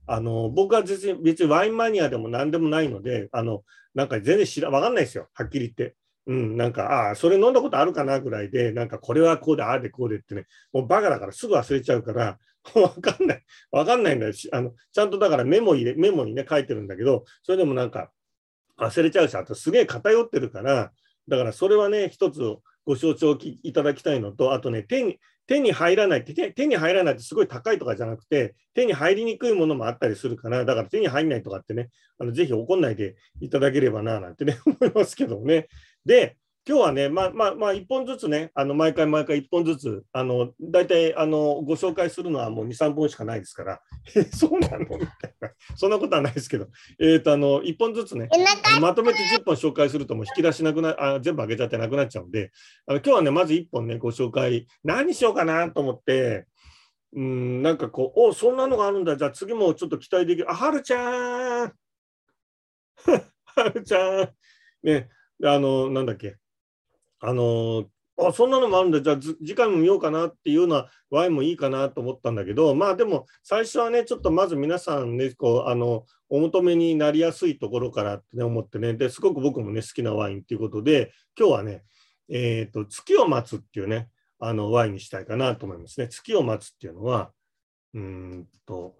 [0.07, 3.63] あの僕は別に別にワインマニアでも何でもないので、あの
[3.93, 5.95] なんか全然知ら分かんないですよ、はっきり言って。
[6.27, 12.37] うん、なんか、ああ、それ飲んだことあるかなぐらいで、なんかこれはこうで、ああでこうでってね、もうバカだからすぐ忘れちゃうから、
[12.75, 14.33] わかんない、わかんないんだよ。
[14.51, 18.11] あのちゃんとだからメモ入れ、メモにね、書いてるんだけど、それでもなんか
[18.77, 20.91] 忘れちゃうし、あとすげえ偏ってるから、
[21.29, 22.41] だからそれはね、一つ、
[22.85, 35.69] ご承知をいただきたいのと、あとね、手に手に入らない手、手に入らないってすごい高いとかじゃなくて、手に入りにくいものもあったりするから、だから手に入んないとかってね、あのぜひ怒んないでいただければな、なんてね、 思いますけどね。
[36.07, 43.81] で、今日はね、まあまあまあ、1本ずつね、あの毎回毎回1本ずつ、あの大体あのご紹介するのはもう2、3本しかないですから、
[44.15, 44.79] え そうなの？
[44.79, 45.07] みたい
[45.41, 46.67] な、そんなことはないですけど、
[46.99, 48.29] えーと、あの1本ずつね、
[48.81, 52.51] まとめて10本紹介すると、もう引き出しなくなあ、全部あげちゃってなくなっちゃうんで、
[52.85, 56.47] あの今日はね、まず1本ね、ご紹介、何しようかなと思って、
[57.13, 60.51] うん、なんかこう、おそんなのがあるんだ、じゃあ次もちょっと期待できる。
[60.51, 61.73] あ、はるちゃん。
[63.55, 64.29] はるちゃん。
[64.83, 65.09] ね、
[65.43, 66.37] あの、なんだっけ、
[67.19, 67.85] あの
[68.19, 81.83] あそんなのもあるんだ、じゃあ次回も見ようかなっていうようなワインもいいかなと思ったんだけど、まあでも最初はね、ちょっとまず皆さんね、こうあのお求めになりやすいところからって、ね、思ってね、ですごく僕もね、好きなワインっていうことで、今日はね、
[82.29, 86.07] えっ、ー、と、月を待つっていうね、あのワインにしたいかなと思いますね。
[86.07, 87.31] 月を待つっていうのは、
[87.93, 88.95] うんと、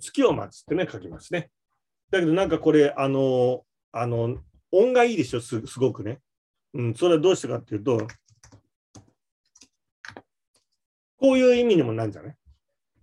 [0.00, 1.50] 月を待つってね、書きますね。
[2.10, 4.38] だけどなんかこれ、あの、あの、
[4.70, 6.20] 音がいいでしょ、すすごくね。
[6.74, 8.06] うん、それはどうしてかっていうと、
[11.18, 12.36] こういう意味にもなるんじゃない？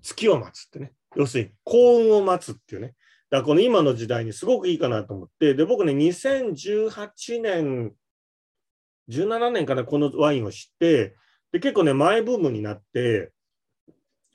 [0.02, 0.94] 月を待つってね。
[1.16, 2.96] 要するに幸運を待つっていうね。
[3.30, 7.94] だからこの今の時代にすごくいいかなと思って、で、僕ね、2018年、
[9.10, 11.16] 17年からこのワインを知って、
[11.52, 13.32] で、結構ね、前ブームになって、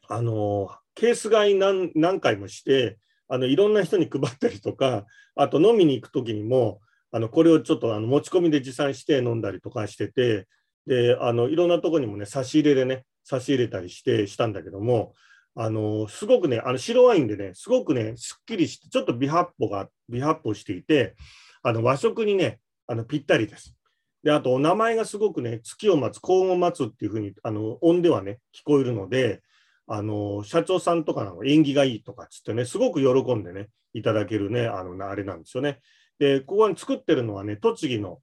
[0.09, 6.80] あの、ケース買い何何回もして、あのいろんな人に配ったりとか、あと飲みに行く時にも、
[7.12, 10.46] あのこれをちょっとあの持ち込みで持参して飲んだりとかしてて、
[10.86, 15.14] であのいろんなとこにもね、差し入れでね、差し入れたりしてしたんだけども、
[15.54, 21.14] あのすごくね、あの白ワインでね、すごくね、すっきりして、ちょっと微発泡が、微発泡していて、
[21.62, 23.74] あの和食にね、あのぴったりです。
[24.22, 29.40] で、あとお名前がすごくね、月を待つ、幸運を待つっていうふうに、あの音ではね、聞こえるので、
[29.88, 35.81] あの、社長さんとかの縁起がいいとかっつってね、すごく喜んでね、いただけるね、あの、あれなんですよね。
[36.18, 38.20] で、ここに作ってるのはね、栃木の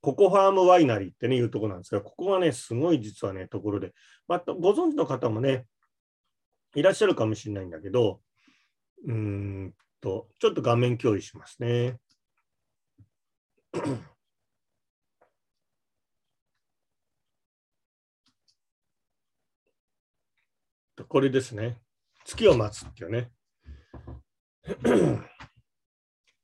[0.00, 3.92] ココファームワイナリーってね、いうところなんですが、ここはね、すごい実はね、ところで、
[4.28, 5.66] またご存知の方もね、
[6.74, 8.20] いらっしゃるかもしれないんだけど、
[9.06, 11.98] うんと、ちょっと画面共有しますね。
[21.14, 21.76] これですね。
[22.24, 23.30] 月を待つっていうね。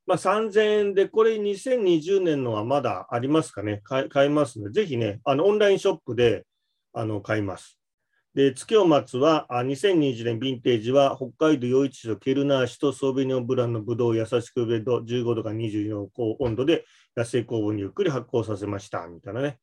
[0.06, 3.82] まあ3000円で、これ2020年のはまだありますかね。
[3.82, 6.46] 買いますので、ぜひね、あのオンラインショップで
[6.92, 7.80] あの買います。
[8.32, 16.84] で、月を待つは、あ2020年ヴィンテージは、北海道余市所ケルナー市とソーベニオンブランのブドウ優しくベッド15度から24度温度で
[17.16, 19.58] 野生酵母にゆっくり発酵させました、みたいなね。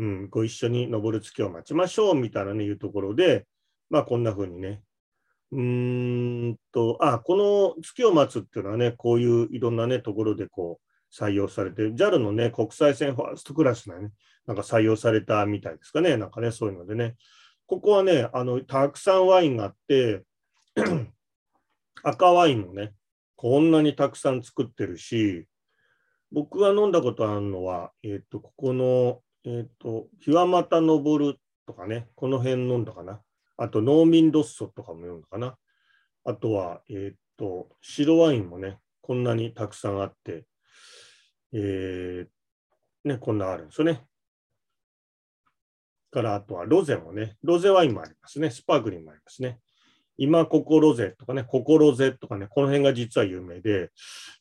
[0.00, 3.46] うん、ご一緒に登る月を待ちましょう、みたいなね、いうところで、
[3.90, 4.82] まあ、こんな風にね。
[5.50, 14.10] うんと、あ、この月を待つっていうのはね、こういういろんなね、ところでこう採用されて、JAL のね、国際線ファーストクラスのね、
[14.46, 17.16] なんか採用されたみたいですかね、なんかね、そういうのでね。
[17.66, 20.24] ここはね、あの、たくさんワインがあって、
[22.02, 22.92] 赤ワインもね、
[23.36, 25.46] こんなにたくさん作ってるし、
[26.30, 33.20] 僕が飲んだことあるのは、えっ、ー、と、ここの、えっ、ー、と、日はまた登るとかね、この辺飲んだかな。
[33.58, 35.58] あと農民ロッソとかも読むのかな。
[36.24, 40.46] あとは、えー、っと、白ワインもね、こんなにたくさんあって、
[41.52, 44.04] えー、ね、こんなあるんですよね。
[46.10, 48.50] から、あとはロゼもね、ロゼワインもありますね。
[48.50, 49.58] スパークリンもありますね。
[50.20, 53.90] 今ここロゼとかね、ここロゼとかね、この辺が実は有名で、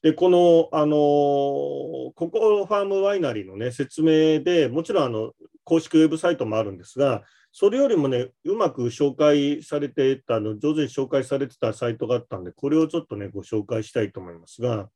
[0.02, 7.24] で、この、あのー、ここファームワイナリーのね、説明でもちろんあの、公式ウェブサイトもあるんですが、
[7.60, 14.92] それよりもね、うまく紹介されてたの、上手に紹介されてたサイトがあったんで、これをちょっとね、ご紹介したいと思いますが、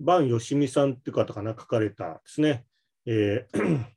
[0.00, 2.64] バン・ヨシミさんっていう方かな、書かれたですね、
[3.06, 3.84] えー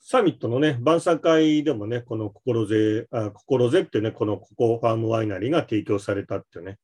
[0.00, 6.78] サミットのね、晩餐会でもね、この心ぜ、あ心ぜってね、このココファームワイナリーが提供されたっていうね、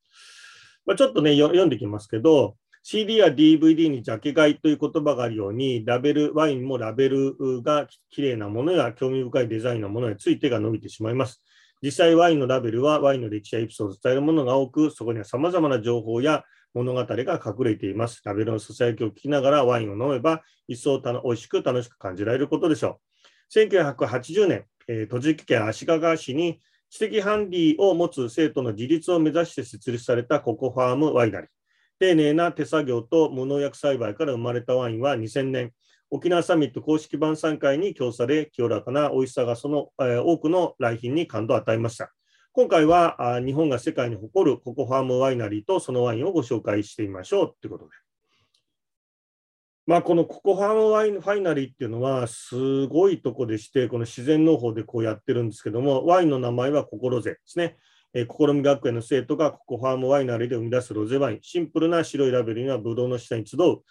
[0.85, 11.43] まあ、ちょっとね、読んできますけど、CD や DVD にジャケ買いという言葉があるように、ラベル、ワインもラベルがきれいなものや興味深いデザインのものについてが伸びてしまいます。
[11.83, 18.21] 実際、ワインのラベルはワインの歴史やエピソードを伝えるものが多く、そこには様々な情報や物語が隠れています。
[18.23, 22.99] ラベルのささやきを聞きながらワインを飲めば、一層たの美味しく楽しく感じられることでしょ
[23.53, 23.59] う。
[23.59, 26.59] 1980年、えー、栃木県足利市に
[26.89, 31.60] 知的ハンディを持つ生徒の自立を目指して設立されたココファームワイナリー。
[32.01, 35.71] 丁寧な手作業と無農薬栽培から生まれたワインは2000年、
[36.09, 42.11] 沖縄サミット公式晩餐会に供され、清らかな美味しさがその、えー、多くの来賓に感動を与えました。
[42.53, 47.91] 今回はあ日本が世界に誇るココファームワイナリーとそのワインをご紹介してみましょうということで。
[49.85, 57.77] まあ、このココファームワインファイナリーっていうのはすごいとこでして、この自然農法でこうやってるんですけども、ワインの名前はココロゼですね。
[58.13, 63.81] えー、試み学園の生徒がココファームワイナリーで生み出すロゼワイン、シンプルな白いラベルにはブドウの下に集う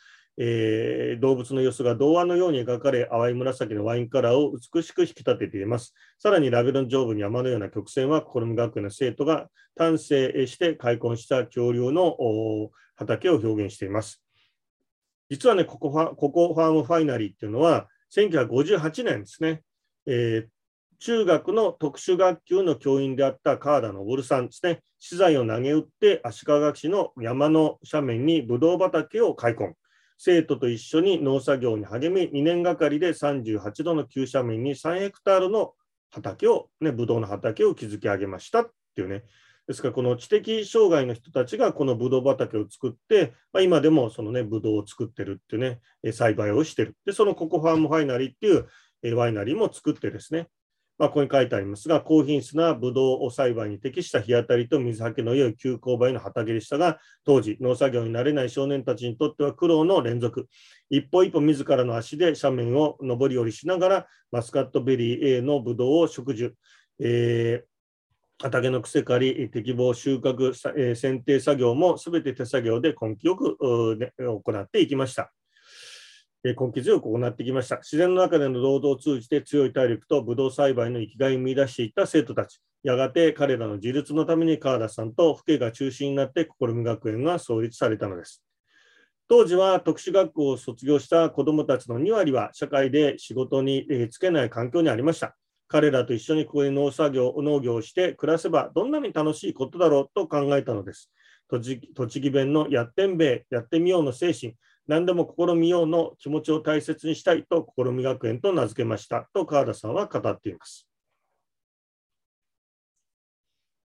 [0.42, 5.94] えー、動物の様子が童話のように描かれ、淡い紫のワインカラーを美しく引き立てています。
[6.18, 12.16] さらにラベルの上部に山のような曲線は、心む学園の生徒が丹精して開墾した恐竜の
[12.96, 14.22] 畑を表現しています。
[15.28, 19.62] 実はね、ここファここファームファイナリーっていうのは、1958年ですね、
[20.06, 20.48] えー、
[21.00, 29.72] 中学の特殊学級の教員であった川田昇さんですね、資材を投げ打って足利市の山の斜面にブドウ畑を開墾。
[30.18, 35.72] 生徒と一緒に農作業に励み、2年がかりで38度の急斜面に3ヘクタールの
[36.10, 39.24] 畑を、ね、ブドウの畑を築き上げましたっていうね。
[39.66, 45.62] ですから、この知的障害の人たちがこのブドウ畑を作って、まあ、今でもそのね、ブドウを作ってるっていう
[46.02, 46.94] ね、栽培をしてる。
[47.06, 50.48] で、そのココファームファイナリーっていうワイナリーも作ってですね、
[51.00, 60.46] まあ、ここに書いてありますが、高品質なブドウを栽培に適した日当たりと水はけの良い急勾配の畑でしたが、当時、農作業に慣れない少年たちにとっては苦労の連続。
[60.90, 66.54] 一歩一歩自らの足で斜面を上り下りしながら、マスカットベリー A のブドウを植樹。
[66.98, 75.32] えー、畑の癖刈り、適防、収穫、えー、剪定作業もすべて手作業で根気よく、行っていきました。
[76.42, 77.76] 根気強く行ってきました。
[77.76, 82.60] 自然の中での労働を通じて強い体力とブドウ栽培の生きがいを見出していった生徒たち。
[82.82, 88.42] やがて彼らの自立のために川田さんと父兄が中心になって試み学園が創立されたのです。
[89.28, 95.36] 当時は特殊学校を卒業した子どもたちの2割は社会で仕事に就けない環境にありました。
[95.68, 101.12] 彼らと一緒にここで農作業、農業をして暮らせばどんなに楽しいことだろうと考えたのです。
[101.48, 101.78] 栃
[102.20, 104.54] 木弁のやってんべえ、やってみようの精神、
[104.86, 110.86] 何でも試みようの気持ちを大切にしたいと試み学園と名付けましたと川田さんは語っています。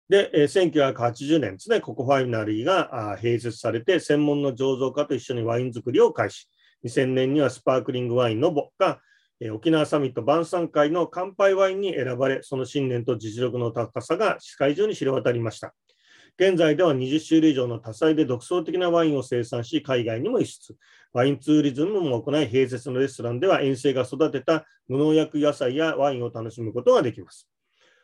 [0.08, 6.48] で、1980年ですね、ココファイナリーが併設されて、専門の醸造家と一緒にワイン作りを開始。
[6.84, 9.00] 2000年にはスパークリングワインのボが
[9.52, 15.74] 沖縄サミット晩餐会の乾杯ワインに選ばれ、その信念と実力の高さが世界中に知れ渡りました。
[16.38, 20.76] 現在では20種類以上の多彩で独創的なワインを生産し、海外にも輸出。
[21.14, 27.50] ワインツーリズムも行い、併設のレストランでは遠征が育てた無農薬野菜やワインを楽しむことができます。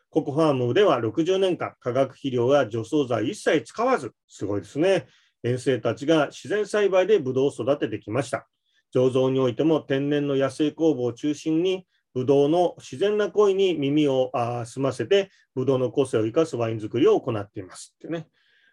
[0.08, 5.06] ココファームでは60年間、化学肥料や除草剤一切使わず、すごいですね。
[5.42, 8.48] 遠征たちが自然栽培でブドウを育ててきました。
[8.94, 14.30] 醸造においても天然の野生酵母を中心にブドウの自然な声に耳を
[14.64, 18.26] 澄ませて、ブドウの個性を生かすワイン作りを行っていますってね。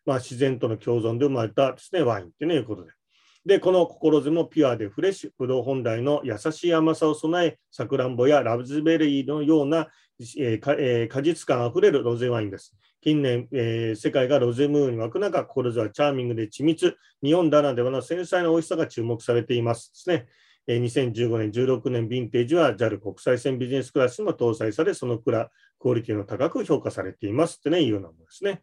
[0.05, 2.91] まあ、自然との共存で生まれたですね、ワインってね、いうことで。
[3.45, 9.87] で、この心ずもピュアでフレッシュ、ブドウ本来の優しい甘さを備え、さくらんぼやラブズベリーのような、
[10.37, 12.75] えーえー、果実感あふれるロゼワインです。
[13.01, 20.27] 近年、えー、世界がロゼムーンに沸く中、心ずはチャーミングで緻密、日本ならではの繊細な美味しさが注目されていますですね。
[20.77, 25.49] 2015年、16年ヴィンテージは JAL 国際線ビジネスクラスにも搭載され、そのくら
[25.79, 28.61] クオリティの高く評価されていますってね、いうようなものですね。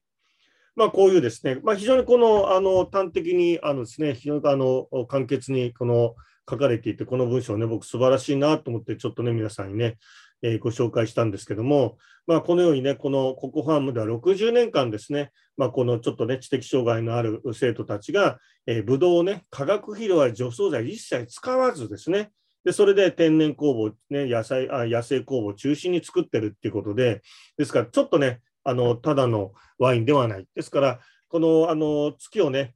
[0.77, 6.15] まあ、こういうですね、まあ、非常にこのあの端的にあのです、ね、非常にあの簡潔にこの
[6.49, 9.97] 書かれていて、この文章ね、僕、素晴らしいなと思って、ちょっとね、皆さんにね、
[10.43, 22.30] えー、ご紹介したんですけども、まあ、このようにね、このココファームでは60年間ですね、まあ、このちょっとね、知的障害のある生徒たちが、えー、ブドウをね、化学肥料や除草剤一切使わずですね、
[22.66, 27.22] でそれで天然酵母、ね、野菜あ野生酵母を中心に作ってるっていうことで、
[27.57, 30.47] ですからちょっとね、あのただのワインではない。
[30.57, 32.74] ですから、このあの月をね、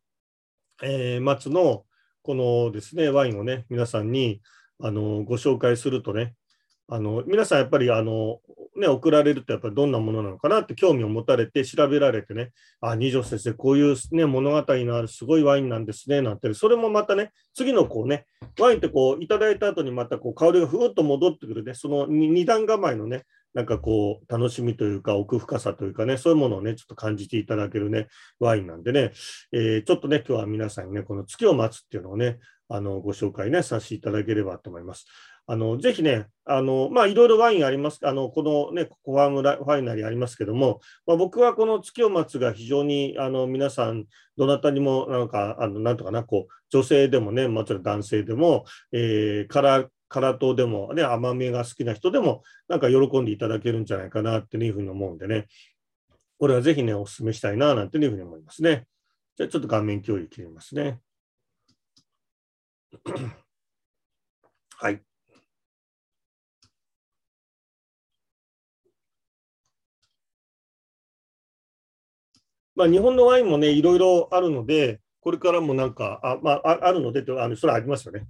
[0.80, 1.84] えー、待つの
[2.22, 4.40] このですね、ワインをね、皆さんに
[4.78, 6.34] あのご紹介するとね、
[6.92, 8.40] あの皆さんやっぱりあの、
[8.76, 18.26] ね、送られるとやっぱりどんなものなのかなって興味を持たれて調べられてね、あ、二条先生、こういう、ね、物語のあるすごいワインなんですね、なんて、それもまたね、次のこうね、
[18.58, 23.22] ワインってこういただいた後にまたこう香りがふーっと戻ってくるね、その二段構えのね、
[23.54, 28.08] なんかこう、楽しみというか、奥深さというかね、そういうものをね、ちょっと感じていただけるね、
[28.40, 29.12] ワインなんでね、
[29.52, 32.38] えー、ちょっとね、今日は皆さんにね、この月を待つっていうのをね、
[32.68, 35.06] あのご紹介ね、させていただければと思います。
[35.50, 44.04] あのぜひね、あのまあ、いろいろワインあります、あのこのね、ココファームファイナリーありますけども、まあ、僕はこの月を待つが非常にあの皆さん、
[44.36, 55.48] どなたにもなんか、あのなんとかな、こう女性でもね、もちろん男性でも、えー、カラカラ糖でも、ね、甘みが好きな人でも、なんか喜んでいただけるんじゃないかなっていうふうに思うんでね、
[56.38, 58.86] これはぜひね、お勧めしたいな、なんていうふうに思いますね。
[59.36, 61.00] じゃあちょっと画面共有切りますね。
[64.78, 65.09] はい。
[72.80, 78.26] まあ、日本のワインもね、いろいろあるので、これからもなんか、あ,、まあ、あるのでと、あのそれありますよね。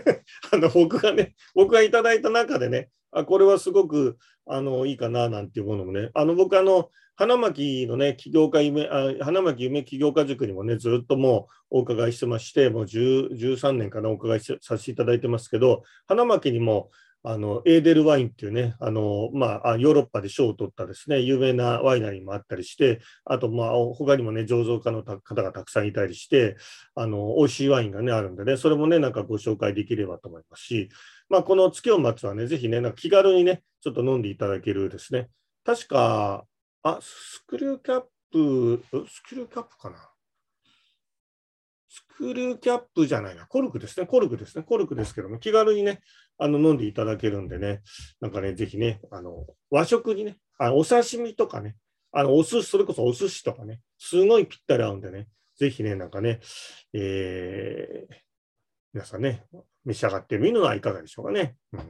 [0.52, 16.90] あの僕がね、僕がいただいた中でね、あこれはすごくあのいいかななんていうものもね、あの僕あの、花巻のね、起業家夢、あ花巻夢起業家塾にもね、ずっともうお伺いしてまして、もう13年かな、お伺いさせていただいてますけど、花巻にも
[17.26, 26.56] あのエーデルワインっていうね、あのまあ、ヨーロッパで賞を取ったですね、有名なワイナリーもあったりして、あと、まあ、他にもね、醸造家の方がたくさんいたりして、
[26.94, 30.90] あの美味しいワインがね、あるんでね、それもね、なんかご紹介できればと思いますし、
[31.30, 35.30] まあ、この月を待つはね、ぜひね、なんか気軽にね、ちょっと飲んでいただけるですね、
[35.64, 36.44] 確か、
[36.82, 40.13] あ、スクリューキャップ、スクリューキャップかな？
[42.16, 46.00] クリューキャップじゃないな、コルクですね、コルクですね、コルクですけども、気軽にね、
[46.38, 47.82] あの飲んでいただけるんでね、
[48.20, 51.76] なんかね、ぜひね、あの和食にね、あのお刺身とかね、
[52.12, 56.40] あのお寿司、それこそお寿司とかね、すごいぴったり合うんでね、ぜひね、なんかね、
[56.92, 58.14] えー、
[58.92, 59.46] 皆さんね、
[59.84, 61.56] 召し上がってみるのはいかがでしょうかね。
[61.72, 61.80] うん。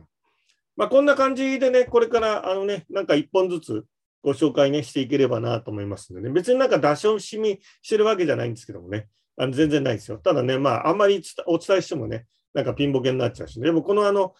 [0.76, 3.84] まあ、こんな感じでね、これからあのね、なんか一本ずつ
[4.22, 10.18] ご紹介ね、していければなと思いますのでね、別になんか出し惜しみしてるわけじゃないんですけどもね、あの全然ないですよ。
[10.18, 14.34] ただね、まあ、あんまりお伝えしてもね、なんかピンボケになっちゃうし、でもこのあの、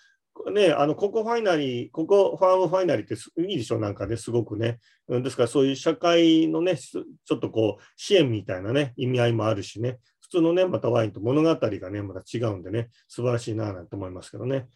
[0.53, 4.78] ね、あの、ここファイナリー、ここファームファイナリーっていいでしょなんかね、すごくね。
[5.09, 14.66] ですからそういう社会のね、ちょっとこう、支援みたいなね、意味合いもあるしね、普通のね、またワインと物語がね、また違うんでね、素晴らしいななんて思いますけどね。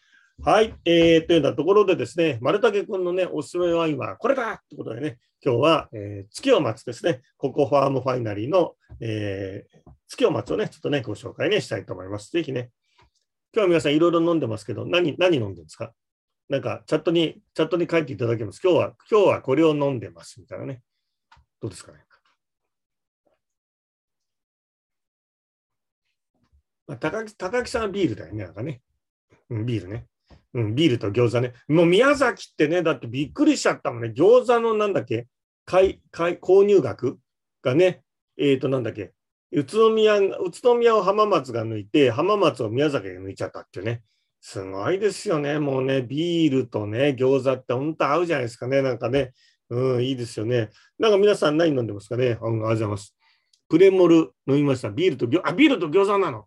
[0.41, 12.31] はい、えー、というようなところでですね、丸竹君のね、おすすめワインはこれだということでね、今日は、えー、月を待つですね、ここファームファイナリーの、えー、月を待つをね、ちょっとね、ご紹介ね、したいと思います。
[12.31, 12.71] ぜひね、
[13.55, 15.93] 今日は皆さんいろいろ飲んでますけど、何、何飲んでるんですか？
[16.49, 18.61] なんか、チャットに、チャットに書いていただけます。
[18.63, 20.83] 今日は、今日はこれを飲んでますみたいなね。
[21.61, 21.99] どうですかね？
[26.87, 28.81] まあ、高木高木さんはビールだよね、なんかね。
[29.51, 30.07] うん、ビールね。
[30.55, 31.53] うん、ビールと餃子ね。
[31.69, 34.15] もう宮崎ってね、だってびっくりしちゃったもんね。
[34.17, 35.29] 餃子のなんだっけ？
[35.67, 37.19] 買い、買い、購入額
[37.61, 38.03] がね、
[38.39, 39.13] えっ、ー、と、なんだっけ？
[39.51, 44.03] 宇都宮、宇都宮を浜松が抜いて、浜松を宮崎が抜いちゃったっていうね。
[44.41, 45.59] すごいですよね。
[45.59, 48.83] もうね、ビールとね、餃子って本当合うじゃないですかね。
[48.83, 49.33] なんかね。
[49.71, 50.71] うん、いいですよね。
[50.99, 52.25] なんか皆さん何飲んでますかね？
[52.25, 53.15] ありがとうございます。
[53.69, 54.89] プレモル飲みました。
[54.89, 56.47] ビールと餃子、あ、ビールと餃子なの。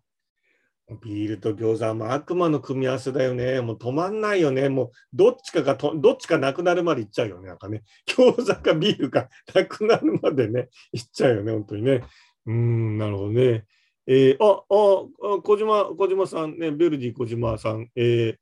[1.00, 3.60] ビールと餃子も悪魔の組み合わせだよね。
[3.60, 4.68] もう止まんないよね。
[4.68, 7.46] もうどっちかがと、どっちかなくなるまでいっちゃうよね。
[7.46, 7.82] なんかね。
[8.08, 11.52] 餃子かビールかなくなるまでね、いっちゃうよね。
[11.52, 12.02] 本当にね。
[12.46, 13.64] うん、なるほどね。
[14.06, 17.88] えー、あ、あ、小島、小島さんね、ベルディ小島さん。
[17.94, 18.36] えー、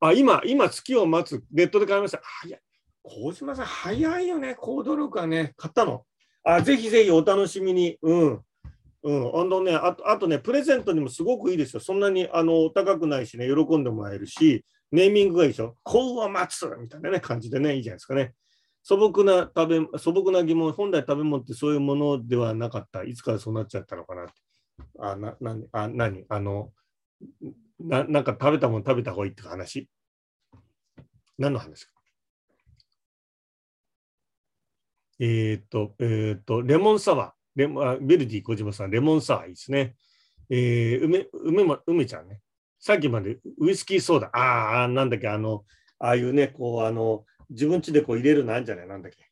[0.00, 1.44] あ、今、今、月を待つ。
[1.52, 2.18] ネットで買いました。
[2.18, 2.58] あ、いや、
[3.02, 4.54] 小島さん、早いよね。
[4.54, 6.04] 行動力はね、買ったの。
[6.44, 7.98] あ、ぜひぜひお楽しみに。
[8.02, 8.40] うん。
[9.02, 11.80] うん、あのねあと、あとね、プレゼントにもすごくいいですよ。
[11.80, 15.76] そんなにあの高くないしね、喜んでもらえるし、ネーミングがいいでしょ。
[15.84, 18.34] 幸運を待つみたいな、ね、感じでね、いいじゃないですかね。
[18.88, 23.02] 素朴な食べ素朴な疑問、本来食べ物ってそういうものではなかった。
[23.02, 24.32] いつからそうなっちゃったのかなって。
[25.00, 26.24] あ、な、なあ何？
[26.28, 26.70] あの
[27.80, 29.88] な、なんか食べたもの食べた方がいいって話？
[31.36, 31.90] 何の話か
[35.18, 37.32] えっ、と、えっ、と、レモンサワー。
[37.56, 39.96] レモあベルディ小島さん、レモンサワーいいですね。
[40.48, 42.40] えー、梅、梅も、梅ちゃんね。
[42.78, 44.28] さっきまでウイスキーソーダ。
[44.28, 45.64] ああ、なんだっけ、あの、
[45.98, 48.88] ああいうね、こう、あの、自分家でこう入れるのあるんじゃない？
[48.88, 49.24] なんだっけ？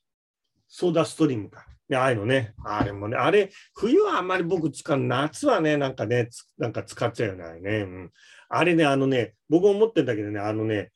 [0.69, 1.67] ソーダストリームか。
[1.89, 2.55] ね、ああいうのね。
[2.65, 7.71] あれもね、あれ、冬はあんまり僕使う、夏はね、なんかね、なんか使っちゃうよね、あれね。
[7.81, 8.13] うん、
[8.49, 10.93] あれね、あのね、僕思ってんだけどね、あのね、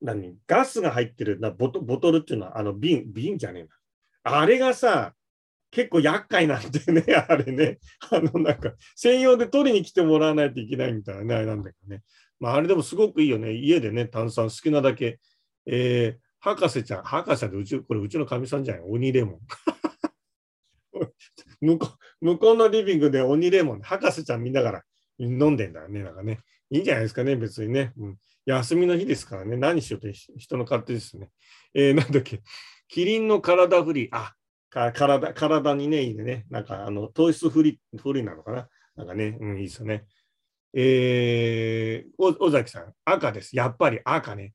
[0.00, 4.38] 何、ガスが入ってるなボトボトルっていうのは、あの瓶、瓶じゃねえな。
[4.40, 5.14] あれがさ、
[5.70, 7.78] 結構厄介なんでね、 あれね、
[8.10, 12.02] あのなんか専用で取りに来てもらわないといけないみたいなね、あれなんだけどね。
[12.40, 13.52] まあ、あれでもすごくいいよね。
[13.52, 15.20] 家でね、炭酸好きなだけ。
[15.66, 18.84] えー、博士ちゃん、博士でうち、これうちのかみさんじゃない？
[18.84, 19.40] 鬼レモン。
[21.60, 21.88] 向こ
[22.20, 24.84] う向こうのリビングで鬼レモン、博士ちゃん見ながら
[25.18, 26.40] 飲んでんだよね、なんかね。
[26.70, 27.92] いいんじゃないですかね、別にね。
[27.96, 31.30] うん、休みの日ですからね、何しようと人の勝手ですね。
[31.74, 32.42] えー、なんだっけ、
[32.88, 34.34] キリンの体フリー、あ、
[34.68, 36.46] か体体にね、いいね。
[36.50, 38.68] なんか、あの、糖質フリー、フリーなのかな。
[38.96, 40.06] なんかね、うん、いいですよね。
[40.74, 43.54] えー、尾崎さん、赤です。
[43.54, 44.54] やっぱり赤ね。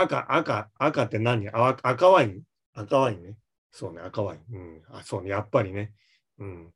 [0.00, 1.48] 赤、赤、赤って何？
[1.48, 2.42] 赤ワイン？
[2.74, 3.36] 赤ワインね。
[3.70, 4.40] そうね、赤ワイン。
[4.54, 4.82] うん。
[4.90, 5.92] あ、そうね、やっぱりね。
[6.38, 6.72] うん。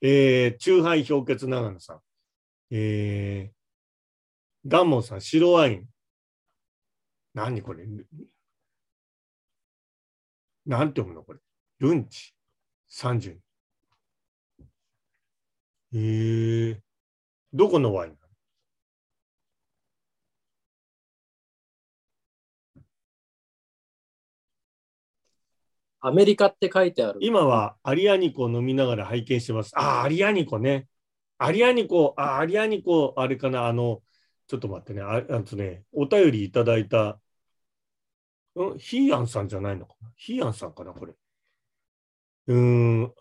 [0.00, 2.00] えー、中杯氷結長野さん。
[2.70, 5.88] えー、ダンモンさん、白ワイン。
[7.34, 7.86] 何これ？
[10.66, 11.40] なんて読むのこれ？
[11.78, 12.34] ルンチ
[12.90, 13.36] ？30。
[15.94, 16.78] えー、
[17.52, 18.18] どこのワイン
[26.00, 27.18] アメリカって書いてある。
[27.22, 29.72] 今はアリアニコを飲みながら拝見してます。
[29.74, 30.86] あ、アリアニコね。
[31.38, 34.02] アリアニコ、あ、アリアニコ、あれかな、あの、
[34.46, 37.20] ちょっと待ってね、ああとね、お便りいただいた、
[38.56, 40.10] うん、ヒーアンさんじゃないのかな？
[40.16, 41.12] ヒーアンさんかな、これ。
[42.48, 43.12] うーん、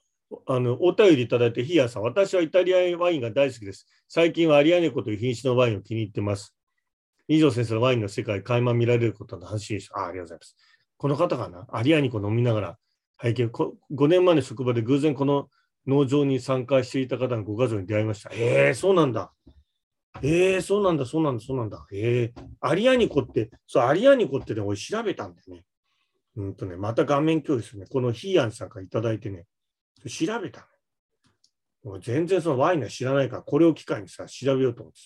[0.47, 3.85] あの、お便りいただいて、ヒーアンさん、私はイタリアワインが大好きです。
[4.07, 6.55] 最近はアリアニコという品種のワインを気に入ってます。
[7.27, 9.91] 二条先生のワインの世界、垣間見られることの安心です。
[9.93, 10.55] あありがとうございます。
[10.97, 12.77] この方かな、アリアニコ飲みながら
[13.17, 15.49] 拝見、5年前の職場で偶然この
[15.87, 18.29] 農場に参加していた方のご家族に出会いました。
[18.33, 19.31] えー、そうなんだ。
[20.21, 21.85] えー、そうなんだ、そうなんだ、そうなんだ。
[21.93, 25.63] えー、アリアニコって、そう、アリアニコってね、俺調べたんだよね。
[26.35, 27.85] うんとね、また画面共有すね。
[27.89, 29.45] このヒーアンさんからいただいてね、
[30.07, 30.67] 調べた
[31.83, 31.99] の。
[31.99, 34.99] 全然そのワインは知らないから、これを機会にさ、調べようと思って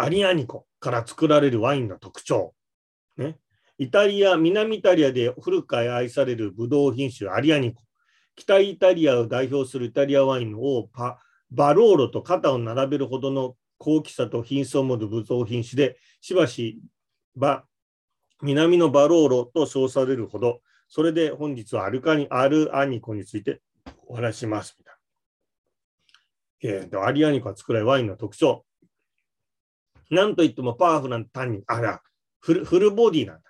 [0.00, 2.54] アリアニコから作られるワインの特徴。
[3.18, 3.38] ね、
[3.76, 7.82] イタリア、南イタリアで古くから愛されるブドウ品種アリアニコ。
[8.34, 11.18] 北イタリアを代表するイタリアワインをパ
[11.50, 16.80] バローロと肩を並べるほどの高貴さと品質を持つブドウ品種で、しばし
[17.36, 17.64] ば
[18.40, 23.60] 南のバローロと称されるほど、それで本日はアルカニアルアニコについて
[24.06, 24.76] お話します。
[24.78, 25.00] みたいな
[26.62, 28.64] えー、アリアニコが作られるワインの特徴。
[30.10, 32.02] なんといってもパワフルなタンニン、あら、
[32.40, 33.42] フルフルボディなんだ。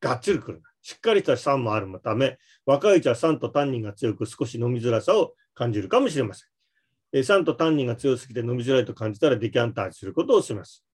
[0.00, 6.48] がっつりくるしっかりした酸もあるため、若いうちは酸とタンニンが強く少し飲みづらさを感じるかもしれません。
[7.12, 10.84] えー、酸とタンニンが強すぎて飲みづらいと感じたらディキャンターすることをします。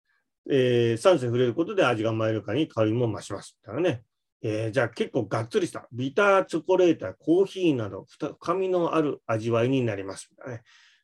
[0.50, 3.58] えー、酸素に触れることで味がまろやかに香りも増します。
[3.62, 4.02] だからね。
[4.44, 10.30] えー、じゃあ結構がっつりしたビターチョコレートやコーヒーなど深みのある味わいになります。
[10.48, 10.62] ね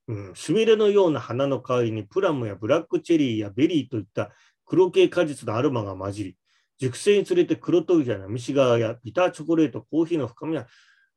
[0.09, 4.31] うん、スミレのような花の香りにプラムやブラックチェリーやベリーといった
[4.65, 6.37] 黒系果実のアロマが混じり、
[6.79, 10.67] 熟成につれて黒トゲや虫側やビターチョコレート、コーヒーの深みは、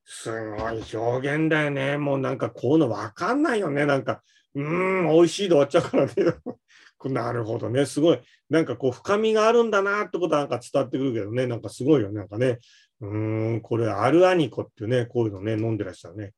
[0.04, 1.98] すごい表現だよね。
[1.98, 3.86] もうなんかこういうのわかんないよね。
[3.86, 4.22] なんか、
[4.56, 6.14] うーん、美味しいで終わっちゃうからね。
[7.06, 7.86] なるほどね。
[7.86, 8.20] すごい。
[8.50, 11.48] なんかこう深みがあるんだなってことはなんか伝わってくるけどね。
[11.48, 12.16] なんかすごいよね。
[12.16, 12.60] なんかね。
[13.00, 16.34] うーん、これアリアニコっていうね、こういうのね、飲んでらっしゃるね。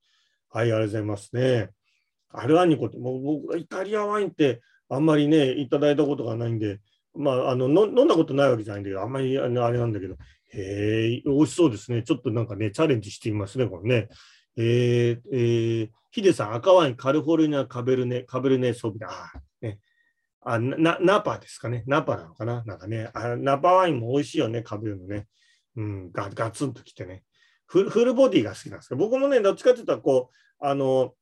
[0.50, 1.70] はい、ありがとうございますね。
[2.34, 6.80] アルアニコって、もう僕、イタリアワインってあんまりね、いただいたことがないんで、
[7.16, 10.16] まあ、あの飲んだことないわけじゃないんだけど、あんまりあれなんだけど、
[10.54, 12.04] へえ、美味しそうですね。
[12.04, 14.10] ちょっとなんかね、チャレンジしてみますね、これね。
[14.56, 19.10] えー、えー、ヒデさん、赤ワイン、カリフォルニア、カベルネ、カベルネソビダ。
[19.10, 19.32] あ、
[19.62, 19.80] ね。
[20.42, 21.84] あ、な、ナパですかね。
[21.88, 22.64] ナパなのかな？
[22.66, 23.10] なんかね。
[23.14, 25.28] あナパワインも美味しいよね、カベルのね。
[25.76, 27.24] うん、ガガツンときてね。
[27.66, 31.16] フルボディが好きなんですけど、僕もね、どっちかというと、こう、あの、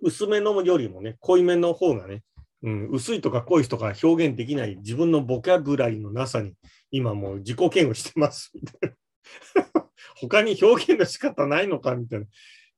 [0.00, 2.22] 薄めのよりもね、濃いめの方がね、
[2.62, 6.54] うん、薄いとか濃いとか表現できない自分のボキャブラリーのなさに
[6.90, 8.52] 今もう自己嫌悪してます。
[10.16, 12.26] 他に表現の仕方ないのかみたいな。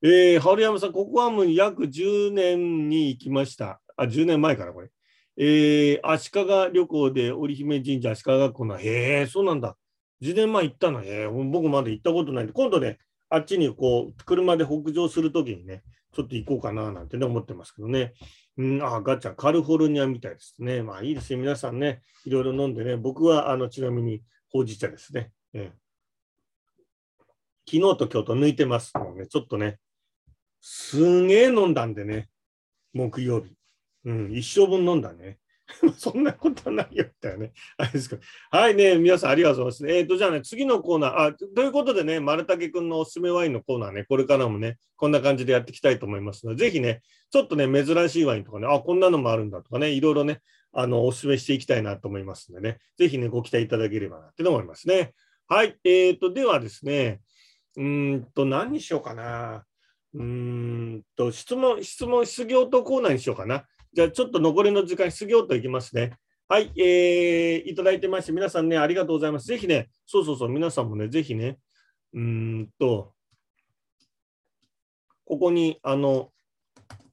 [0.03, 3.81] えー、春山さん、ここはもう約10年に行きました。
[3.97, 4.91] あ、10年前からこれ。
[5.37, 9.77] えー、足利旅行で織姫神社足利学校の、へえ、そうなんだ。
[10.23, 12.99] 10年前行ったの、へえ、僕まだ行ったことないんで、今度ね、
[13.29, 15.83] あっちにこう、車で北上するときにね、
[16.15, 18.15] ちょっと行こうかななんてね、思ってますけどね。
[18.57, 20.83] うん、あ、ガチャ、カルフォルニアみたいですね。
[20.83, 21.41] まあいいですね。
[21.41, 22.97] 皆さんね、いろいろ飲んでね。
[22.97, 25.33] 僕は、あの、ちなみに、ほうじ茶ですね。
[25.53, 25.73] え
[27.67, 28.93] 昨日と今日と抜いてます。
[28.97, 29.79] もうね、ちょっとね、
[30.61, 32.29] すげえ飲んだんでね、
[32.93, 33.57] 木曜日。
[34.05, 35.39] うん、一生分飲んだね。
[35.97, 37.53] そんなことはないよってね。
[37.77, 38.17] あれですか。
[38.51, 39.99] はいね、皆さんありがとうございます。
[39.99, 50.41] えっ、ー、と、じゃあね、次のコーナー、あ、ということでね、丸竹くんのおすすめワインのコーナーね、これからもね、こんな感じでやっていきたいと思いますので、ぜひね、ちょっとね、珍しいワインとかね、あ、こんなのもあるんだとかね、いろいろね、
[50.73, 55.13] あの、おすすめしていきたいなと思いますのでね、ぜひね、ご期待いただければなって思いますね。
[55.47, 55.77] はい。
[55.85, 57.21] えっ、ー、と、ではですね、
[57.77, 59.65] うんと、何にしようかな。
[60.15, 63.65] うーんと、質問、質問、質疑応答コーナーにしようかな。
[63.95, 66.15] じゃあ、ちょっと残りの時間、質疑応答いきますね。
[66.49, 69.47] はい、えー、いただいてまして、皆さんね、ありがとうございます。
[69.47, 71.59] ぜひね、そうそうそう、皆さんもね、ぜひね、
[72.13, 73.15] うんと、
[75.25, 76.31] ここに、あの、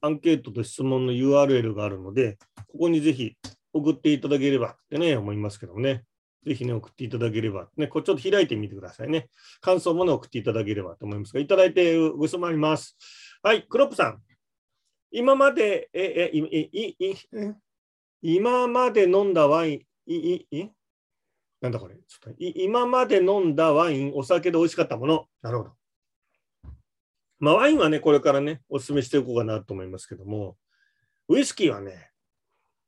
[0.00, 3.36] アンケートと質問の URL があるので、ここにぜひ
[3.72, 6.02] 送っていただければってね、思いますけどもね。
[6.44, 7.68] ぜひね、送っていただければ。
[7.76, 9.28] ね、こちょっと開いてみてくださいね。
[9.60, 12.96] 感想もね、送っていただければと思いますが、いただいてご質問あります。
[13.40, 14.18] はい、クロップさん。
[15.12, 17.16] 今まで、え、え、い、い、い、
[18.22, 20.70] 今まで飲んだワイン、い、い、い？
[21.60, 21.94] なんだこれ？
[21.94, 25.26] ちょっとい今まで飲んだワイン、お酒で美味しかったもの。
[25.42, 25.70] なるほど。
[27.38, 30.56] まあ、ワインはね、これからね、お勧めしていこうかなと思いますけども、
[31.28, 32.10] ウイスキーはね、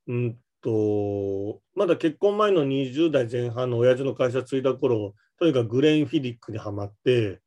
[0.06, 7.40] うんと、まだ結婚前の20代前半の親父の会社継いだ頃、とにかくグレインフィディックにはまって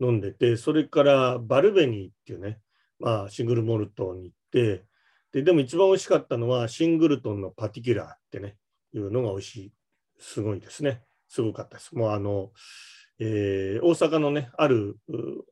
[0.00, 2.60] 飲んでて、それからバルベニーっていうね、
[3.02, 4.84] まあ、シングルモルトに行って
[5.32, 8.56] で、でも一番美味しかったのはシングルトンのパティキュラーってね、
[8.94, 9.72] いうのが美味しい。
[10.18, 11.02] すごいですね。
[11.28, 11.96] すごかったです。
[11.96, 12.50] もうあの、
[13.18, 14.98] えー、大阪のね、ある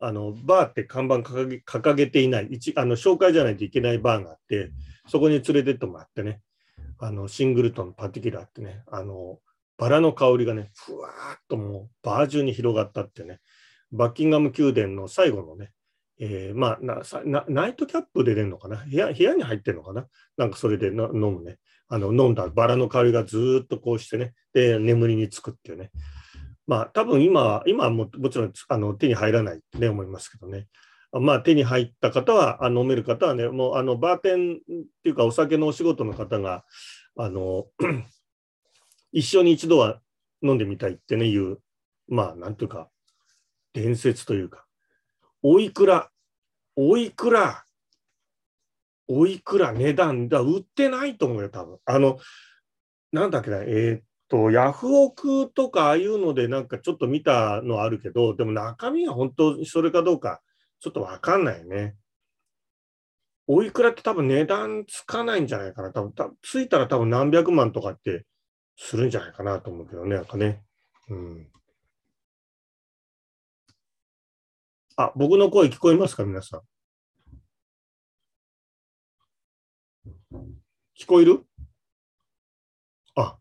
[0.01, 4.70] あのバーって看板掲げ掲げていない一あの、紹介じゃないといけないバーがあって、
[5.09, 6.40] そこに連れてってもらってね、
[6.98, 9.38] あのシングルトンパティキュラーってね、あの
[9.78, 13.40] バラの香りがね、ふわーっともうバー中に広がったってね、
[13.92, 15.72] バッキンガム宮殿の最後のね、
[16.22, 18.76] えー、まあなな、ナイトキャップで出るのかな？
[18.76, 20.06] 部屋部屋に入ってるのかな？
[20.36, 21.56] なんかそれで飲むね。
[21.88, 25.90] あの飲んだバラの香りがずっとこうしてね、で、眠りにつくっていうね。
[26.66, 30.68] まあ、多分今は、今はももちろんあの手に入らないってね、思いますけどね。
[31.10, 34.58] まあ、手に入った方は、あ飲める方はね、もうあのバーテンっ
[35.02, 36.64] ていうか、お酒のお仕事の方が、
[37.16, 37.66] あの
[39.10, 40.00] 一生に一度は
[40.42, 41.58] 飲んでみたいってね、いう、
[42.06, 42.88] まあ、なんていうか、
[43.72, 44.64] 伝説というか、
[45.43, 46.11] おいくら、
[46.76, 47.64] おいくら、
[49.09, 52.18] おいくら値段だ、売ってないと思うよ、多分あの、
[53.12, 60.41] なんだっけな、えー、っと、ヤフオクとかああいうのでなんかちょっと見たのあるけど、でも中身が本当にそれかどうか、
[60.80, 61.97] ちょっとわかんないね。
[63.47, 65.91] おいくらって多分値段つかないんじゃないかな。
[65.91, 68.24] 多分ついたら多分何百万とかって
[68.76, 70.62] するんじゃないかなと思うけどね、なんかね。
[71.09, 71.49] うん。
[75.03, 76.61] あ、僕の声聞こえますか、皆さん？
[80.98, 81.46] 聞こえる？
[83.16, 83.38] あ、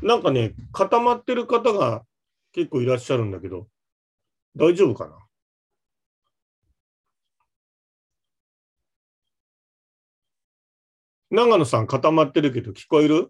[0.00, 2.06] なんかね、固まってる方が
[2.52, 3.68] 結構いらっしゃるんだけど、
[4.56, 5.18] 大丈夫かな？
[11.30, 13.24] 長野さん固まってるけど聞こえる？
[13.24, 13.28] 聞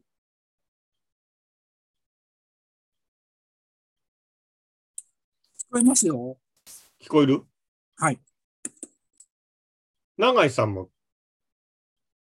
[5.73, 6.37] こえますよ。
[7.03, 7.43] 聞こえる？
[7.97, 8.21] はい。
[10.19, 10.91] 永井さんも、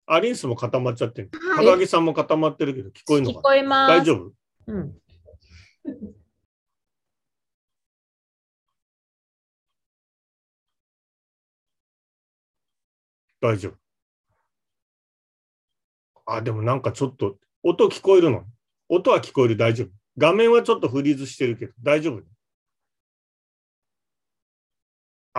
[0.06, 1.30] アリンスも固まっちゃってる。
[1.56, 3.90] 高木さんも固まってるけど聞こえるのか聞こえます。
[3.90, 4.32] 大丈夫？
[4.66, 4.94] うん。
[13.40, 13.74] 大丈夫。
[16.26, 18.44] あ、でもなんかちょっと、音聞こえるの？
[18.88, 19.88] 音は聞こえる、大丈夫。
[20.16, 22.22] 画面はちょっとフリーズしてるけど、大丈夫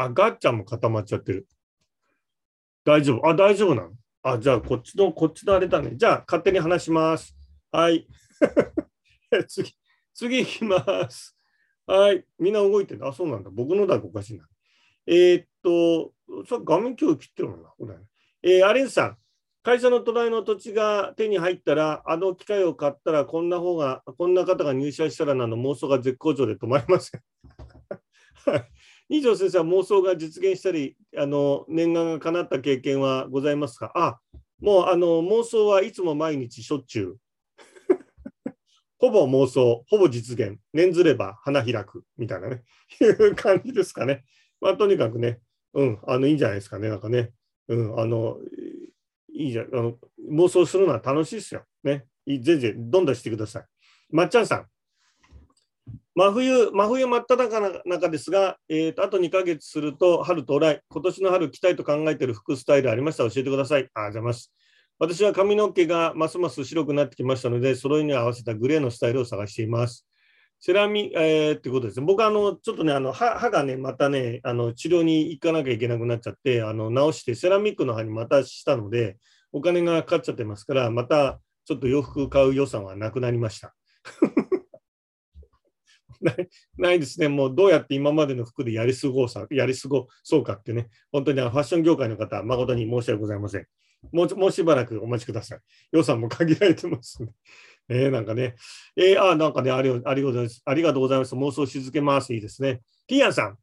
[0.04, 1.48] あ、ガッチャンも固まっちゃってる。
[2.86, 3.28] 大丈夫。
[3.28, 3.92] あ、大丈夫なの？
[4.22, 5.92] あ、じゃあ、こっちの、こっちのあれだね。
[5.96, 7.36] じゃあ、勝手に話します。
[7.72, 8.08] はい。
[9.48, 9.74] 次、
[10.14, 11.38] 次行きます。
[11.86, 12.26] はい。
[12.38, 13.08] みんな動いてる。
[13.08, 13.50] あ、そうなんだ。
[13.52, 14.46] 僕のだけおかしいな。
[15.06, 16.14] えー、っと、
[16.48, 17.70] さ画面今日切ってるもんな。
[17.78, 17.96] これ
[18.44, 19.18] えー、アレンさん。
[19.62, 27.22] 会社の隣の土地が手に入ったら、あの機械を買ったら、こんな方が、こんな方が入社したらなの妄想が絶好調で止まりません。
[29.10, 33.92] 二条先生は妄想が実現したり、あの念願が叶った経験はございますか？
[33.96, 34.20] あ、
[34.60, 37.18] もうあの妄想はいつも毎日しょっちゅう。
[39.00, 42.64] ほぼ妄想、ほぼ実現、念ずれば花開くみたいなね、
[43.02, 44.26] いう感じですかね。
[44.62, 45.40] まあ、とにかくね、
[45.74, 47.32] うん、あのいいんじゃないですかね、なんかね、
[47.68, 48.38] うん、あの、
[49.32, 49.98] いいじゃ、あの
[50.30, 51.64] 妄想するのは楽しいですよ。
[51.84, 53.66] ね、全然、どんどんしてください。
[54.10, 54.68] まっちゃんさん。
[56.16, 63.82] 真冬、真冬真っ只中ですが、えーと、あと2ヶ月すると春到来、今年の春着たいと考えている服スタイルありましたら教えてください。
[63.82, 64.54] ありがとうございます。
[65.00, 70.06] 私は髪の毛がますます白くなってきましたので、揃いに合わせたグレーのスタイルを探しています。
[70.60, 72.06] セラミ、えー、ってことですね。
[72.06, 79.18] 僕はあの、ちょっとね、あの歯歯がね、またね、あの治療に行かなきゃいけなくなっちゃって、あの直して、セラミックの歯にまたしたので、
[79.54, 83.74] お金がかかっちゃってますから、またちょっと洋服買う予算はなくなりました。
[86.22, 87.28] ないないですね。
[87.28, 93.66] もうどうやって今までの服でやり過ごさ、やり過ごそうかってね、本当にあのファッション業界の方、誠に申し訳ございません。
[94.12, 95.60] もうもうしばらくお待ちください。
[95.92, 97.30] 予算も限られてますね。
[97.90, 98.56] えー、なんかね、
[98.96, 100.62] えー、あ、なんかね、ありありがとうございます。
[100.64, 101.36] ありがとうございます。
[101.36, 102.34] 妄想し続けます。
[102.34, 102.82] いいですね。
[103.08, 103.58] ティアンさん。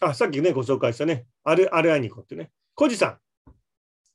[0.00, 1.26] あ、さっきね、ご紹介したね。
[1.44, 2.50] あれ、あれアニコってね。
[2.74, 3.18] コジさん。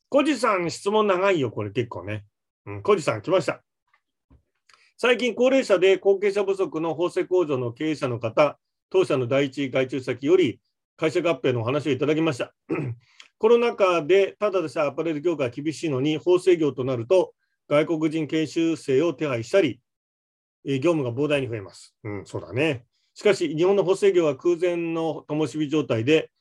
[0.10, 2.26] コジさん、質問長いよ、これ結構ね。
[2.66, 3.62] うん、コジさん来ました。
[5.00, 8.58] 最近、高齢者で後継者不足の法制工場の経営者の方、
[8.90, 10.60] 当社の第一外注先より
[10.96, 12.52] 会社合併のお話をいただきました。
[13.38, 17.36] コロナ禍でただでさえアパレル業界厳しいのに、法制業となると、
[17.70, 19.80] 外国人研修生を手配したり、
[20.66, 21.96] 業務が膨大に増えます。
[22.04, 22.88] うん、そうだね。
[23.14, 26.32] しかし、日本の法制業は空前の灯火状態で、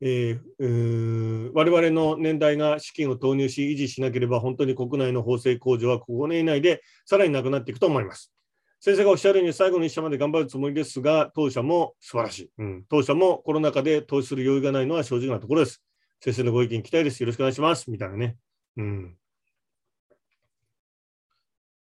[0.00, 8.32] えー、我々の年代が資金を投入し、維持しなければ、本当に国内の法制工場は5年以内でさらになくなっていくと思います。
[8.80, 12.50] 先生がおっしゃるように、最後の1社まで頑張るつもりですが、当社も素晴らしい。
[12.58, 15.82] うん、当社もコロナ禍で投資する余裕がないのは正直なところです。
[16.20, 17.22] 先生のご意見聞きたいです。
[17.22, 17.90] よろしくお願いします。
[17.90, 18.36] みたいなね。
[18.76, 19.16] うん。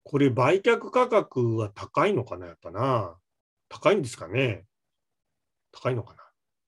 [0.04, 3.16] これ、売却価格は高いのかな、やっぱな。
[3.70, 4.66] 高いんですかね。
[5.72, 6.23] 高いのかな。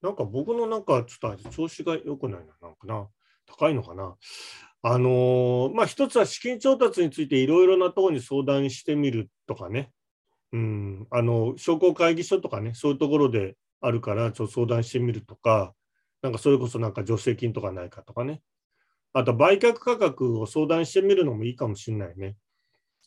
[0.06, 3.08] なんか僕のなんかちょっと調子が良くないな、なんかな。
[3.48, 4.16] 高いのかな。
[4.84, 9.92] あのー、まあ、一つは資金調達についていろいろなところに相談してみるとかね。
[10.54, 15.74] うん、あの、商工会議所とかね、そういうところであるから、ちょっと相談してみるとか、
[16.22, 18.42] なんかそれこそなんか助成金とかないかとかね。
[19.12, 22.36] あと売却価格を相談してみるのもいいかもしれないね。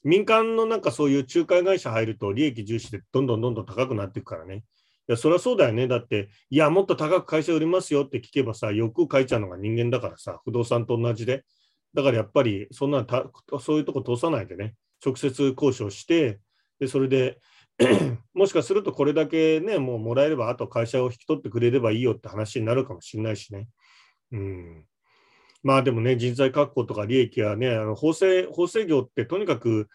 [0.02, 4.64] 民間のなんかそういう仲介会社入ると利益重視でどんどんどんどん高くなっていくからね。
[5.08, 5.88] いや、そりゃそうだよね。
[5.88, 11.44] だって、いや、もっと高く会社売りますよって聞けばさ、欲を書いちゃうのが人間だからさ、不動産と同じで。
[11.94, 13.24] だからやっぱり、そんなた、
[13.60, 16.40] そういうとこ通さないでね、直接交渉して、
[16.78, 17.40] で、それで
[18.34, 23.68] もしかするとこれだけね、もうもらえれば、あと会社を引き取ってくれればいいよって話になるかもしれないしね。
[24.32, 24.84] うん。
[25.62, 29.88] まあでもね、人材確保とか利益はね、あの法制法制業ってとにかく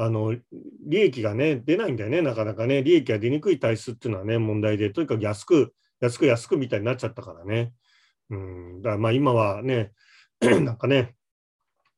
[0.00, 0.36] あの
[0.86, 2.84] 利益がね、出ないんだよね、なかなかね。
[2.84, 7.72] 利益が出にくい体質っていうのはね、問題で、とにかく安く、安く安くみたいになっちゃったからね。
[8.30, 9.90] うん、だからまあ今はね、
[10.40, 11.16] なんかね、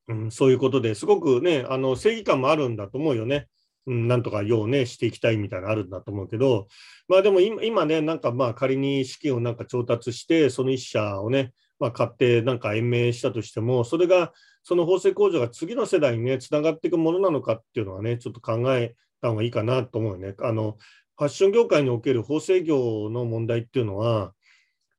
[0.09, 3.49] うん、そういうことですごくね、あの正義感もあるんだと思うよね。
[3.87, 6.69] うん、なんとか用をね、していきたいみたいなのあるんだと思うけど、
[7.07, 14.33] まあでも今ね、なんかまあ仮に資金をなんか調達して、その一社をね、まあ買ってなんか延命したとしても、それが
[14.71, 20.37] その縫製工場が次の世代にね、つながっていくものなのかっていうのはね、ちょっと考えた方がいいかなと思うよね。
[20.39, 20.77] あの、
[21.19, 24.33] ファッション業界における縫製業の問題っていうのは、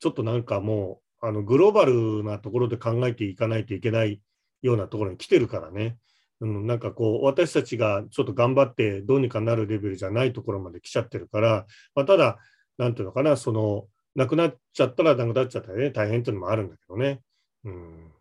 [0.01, 4.19] ちょっとなんかもう、あのグローバルなところで考えていかないといけない
[4.61, 5.95] ようなところに来てるからね。
[6.41, 11.65] うん、なんかこう、私たちがちょっと頑張ってどうにかなるレベルじゃないところまで来ちゃってるから、
[11.95, 12.39] まあ、ただ、
[12.77, 17.21] なんていうのかな、その、なくなっちゃったらなくなっちゃったらね、大変っていうのもあるんだけどね。
[17.63, 18.11] うん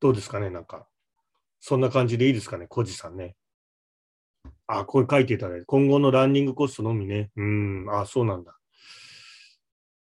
[0.00, 0.86] どうですかね、なんか。
[1.60, 3.36] そんな感じでいいですかね、小路さんね。
[4.66, 7.30] あ、これ書いていただいて、今後のランニングコストのみね。
[7.36, 8.56] うん、あ、そうなんだ。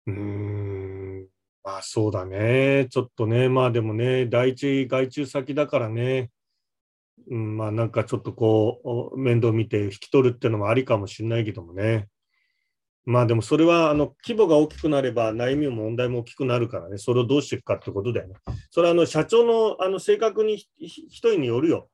[0.07, 1.27] うーん、
[1.63, 2.87] まあそうだね。
[2.89, 6.29] ちょっとね、まあでもね、第一外注先だからね、
[7.29, 12.09] うん、まあなんかちょっとこう、面倒見て引き取るっていうのもありかもしれないけどもね。
[13.05, 18.35] まあでもそれはあの規模が大きくなれば悩みも問題も大きくなるからね、それをどうしていくかってことだよね。
[18.69, 21.89] それはあの社長のあの性格に一人によるよ。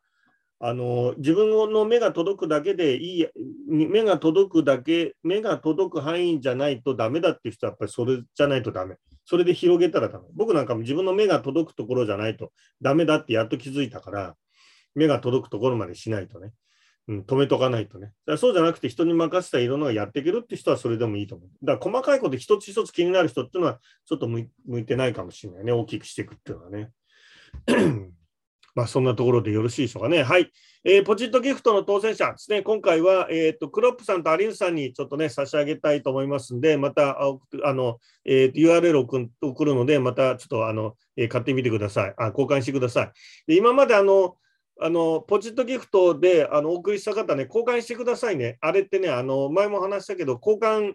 [0.62, 3.28] あの自分の目が届くだけでいい、
[3.68, 8.98] 目が届くだけ、目が届く範囲じゃないとダメだっていう人はやっぱりそれじゃないとダメ。
[9.26, 10.26] それで広げたらダメ。
[10.36, 12.52] 僕なんかも自分の目が届くところじゃないと
[12.82, 14.36] ダメだってやっと気づいたから、
[14.96, 16.52] 目が届くところまでしないとね。
[17.10, 18.12] うん、止めとかないとね。
[18.28, 21.50] だそうじゃなくて人に任せたいろんなのがやっていけるって人はそれでもいいと思う。
[21.66, 24.48] だから細かいこと一つ一つ気になる人っていうのはちょっと向
[24.80, 25.72] いてないかもしれないね。
[25.72, 26.92] 大きくしていくっていうのはね。
[28.76, 30.22] まあそんなところでよろしいでしょうかね。
[30.22, 30.52] はい。
[30.86, 32.62] えー、ポチットギフトの当選者ですね。
[32.62, 42.14] 今回は、えーと、クロップさんとアリンさんにちょっとね、差し上げたいと思いますんで、またあの、えー、URL を送るので、またちょっとあの、え、買ってみてください。
[42.18, 43.12] あ交換してください。
[43.48, 44.36] で今まであの、
[44.82, 48.58] あの、ポチットギフトであのお送りした方ね、交換してくださいね。
[48.62, 50.94] あれってね、あの、前も話したけど、交換、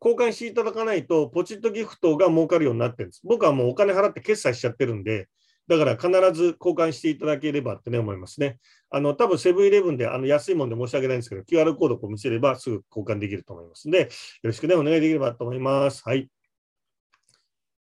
[0.00, 3.20] 交換していただかないと、ポチットギフトが儲かるようになってるんです。
[3.24, 5.28] 僕はもうお金払って決済しちゃってるんで、
[5.68, 8.58] だから必ず交換していただければってね、思いますね。
[8.88, 14.08] あの、多分セブンイレブンであの安いもんで申し訳ないんですけど、QR コードを見せればすぐ交換できると思いますので、よ
[14.44, 16.02] ろしくね、お願いできればと思います。
[16.06, 16.30] はい。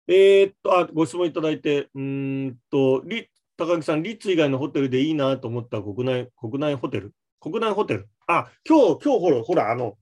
[0.08, 3.02] えー、っと、あ、ご質問いただいて、うんと、
[3.66, 7.12] 高木さん、リッツ以外のホテルでいいなと思った国内国内ホテル？
[7.40, 8.08] 国内ホテル？
[8.26, 9.96] あ、今日、今日ほら、ほら、あの、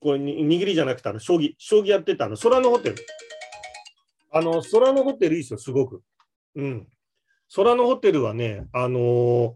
[0.00, 2.96] これに握りじゃなくて、あの、将棋、将棋やってたの、空のホテル。
[4.30, 6.02] あの、空のホテルいいですよ、すごく。
[6.56, 6.86] うん。
[7.54, 9.52] 空のホテルはね、あのー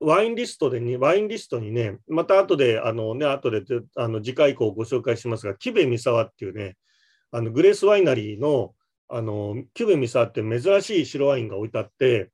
[0.00, 3.62] ワインリストでに、ワインリストにね、また後で、あのね、後で、
[3.96, 6.76] あの、次回以降ご紹介しますが、木部三沢っていうね、
[7.30, 8.74] あの、グレースワイナリーの、
[9.08, 12.32] あの、木部三沢って珍しい白ワインが置いてあって、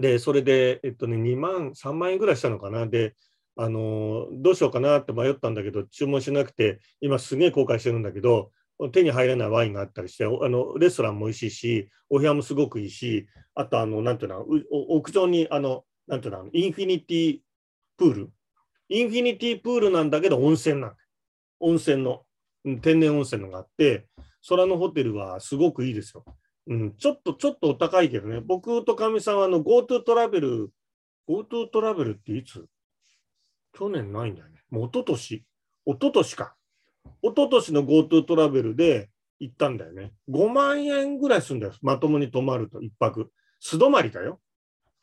[0.00, 2.86] で、それで、えっとね、2万、3万円ぐらいしたのかな。
[2.86, 3.14] で、
[3.56, 8.50] あの、どうしようかなって迷ったんだけど、注文しなくて、今すげえ後悔してるんだけど、
[8.92, 17.38] 手に入らないワインがあったりして、あのレストランも美味しいし、お部屋もすごくいいし、あと、あの、なんていうの、う屋上に、あの、なんていうの、インフィニティ
[17.96, 18.30] プール？
[18.88, 20.96] インフィニティプールなんだけど温泉なんだ。
[21.60, 22.22] 温泉の、
[22.82, 24.08] 天然温泉のがあって、
[24.48, 26.24] 空のホテルはすごくいいですよ。
[26.66, 30.70] うん、ちょっと、ちょっとお高いけどね、僕とかみさんはあの GoTo トラベル、
[31.28, 32.66] GoTo トラベルっていつ？
[33.72, 34.60] 去年ないんだよね。
[34.70, 35.44] もう一昨年
[35.86, 36.54] 一昨年か。
[37.22, 39.10] 一昨年の GoTo トラベルで
[39.40, 40.12] 行ったんだよね。
[40.30, 41.72] 5万円ぐらいするんだよ。
[41.82, 43.30] まともに泊まると、一泊。
[43.60, 44.40] 素泊まりだよ。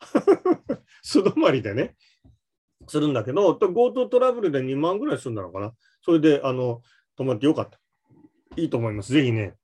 [1.02, 1.96] 素泊まりでね。
[2.88, 5.74] するんだけど、GoTo トラベルで2万ぐらいするんだろうかな。
[6.00, 6.82] それで、あの、
[7.16, 7.78] 泊まってよかった。
[8.56, 9.12] いいと思います。
[9.12, 9.54] ぜひね。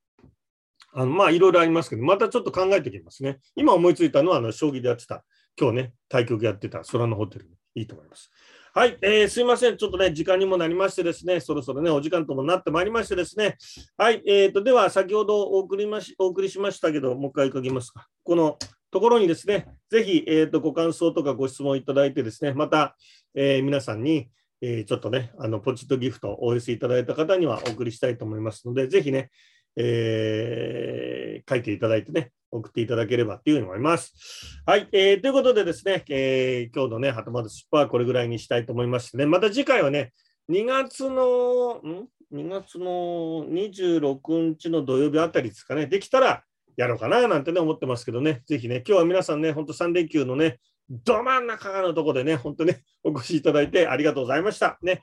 [0.94, 3.40] あのまあ、いろいろありますけど、またちょっと考えておきますね。
[3.56, 5.24] 今思いついたのは、あの将棋でやってた、
[5.58, 7.50] 今日ね、対局やってた空のホテル。
[7.74, 8.30] いいと思います。
[8.74, 9.76] はい、えーすいません。
[9.76, 13.56] ちょっとね、時間にもなりましてですね、そろそろね、お時間ともなってまいりましてですね。
[13.96, 18.06] はい、えーと、では、先ほどお送りましお送りしましたけど、もう一回書きますか。
[18.24, 18.58] この
[18.90, 22.96] ところにですね、ぜひ、えーと、ご感想とかご質問いただいてですね、また、
[23.34, 24.28] えー皆さんに、
[24.60, 29.30] えーちょっとね、あのポチッとギフトをお寄せいただいた方にはお送りしたいと思いますので、ぜひね、
[29.78, 34.60] えー書いていただいてね、送っていただければというふうに思います。
[34.66, 39.24] はい、えーということでですね、えー今日のね、はとまるスッパーはこれぐらいにしたいと思いますね。
[39.24, 40.12] また次回はね、
[40.50, 46.42] 2月の、ん ?2 月の26日の土曜日あたりですかね、できたら
[46.76, 50.58] やろうかななんてね、思ってますけどね、ぜひね、今日は皆さんね、本当3連休のね、
[50.90, 54.78] ど真ん中のところでね、本当ね、お越しいただいてありがとうございました。
[54.82, 55.02] ね。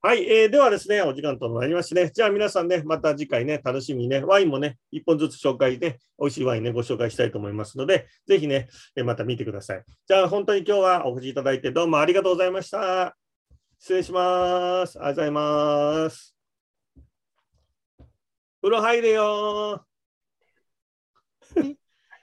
[0.00, 9.84] はい、えーではですね、お時間となりましてね、じゃあ皆さんね、また次回ね、楽しみにね、ワインもね、1本ずつ紹介で、美味しいワインね、ご紹介したいと思いますので、ぜひね、えーまた見てください。
[10.06, 13.16] じゃあ本当に今日はお越しいただいてどうもありがとうございました。
[13.78, 14.98] 失礼します。
[14.98, 16.36] ありがとうございます。
[18.62, 21.76] 風呂入れよー。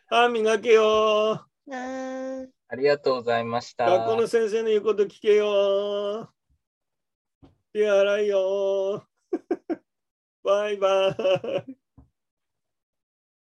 [0.08, 2.61] 歯磨けよー。
[2.72, 3.84] ありがとうございました。
[3.84, 6.32] 学校の先生の言うこと聞けよ。
[7.74, 9.06] 手洗いよ。
[10.42, 11.10] バイバ
[11.68, 11.81] イ。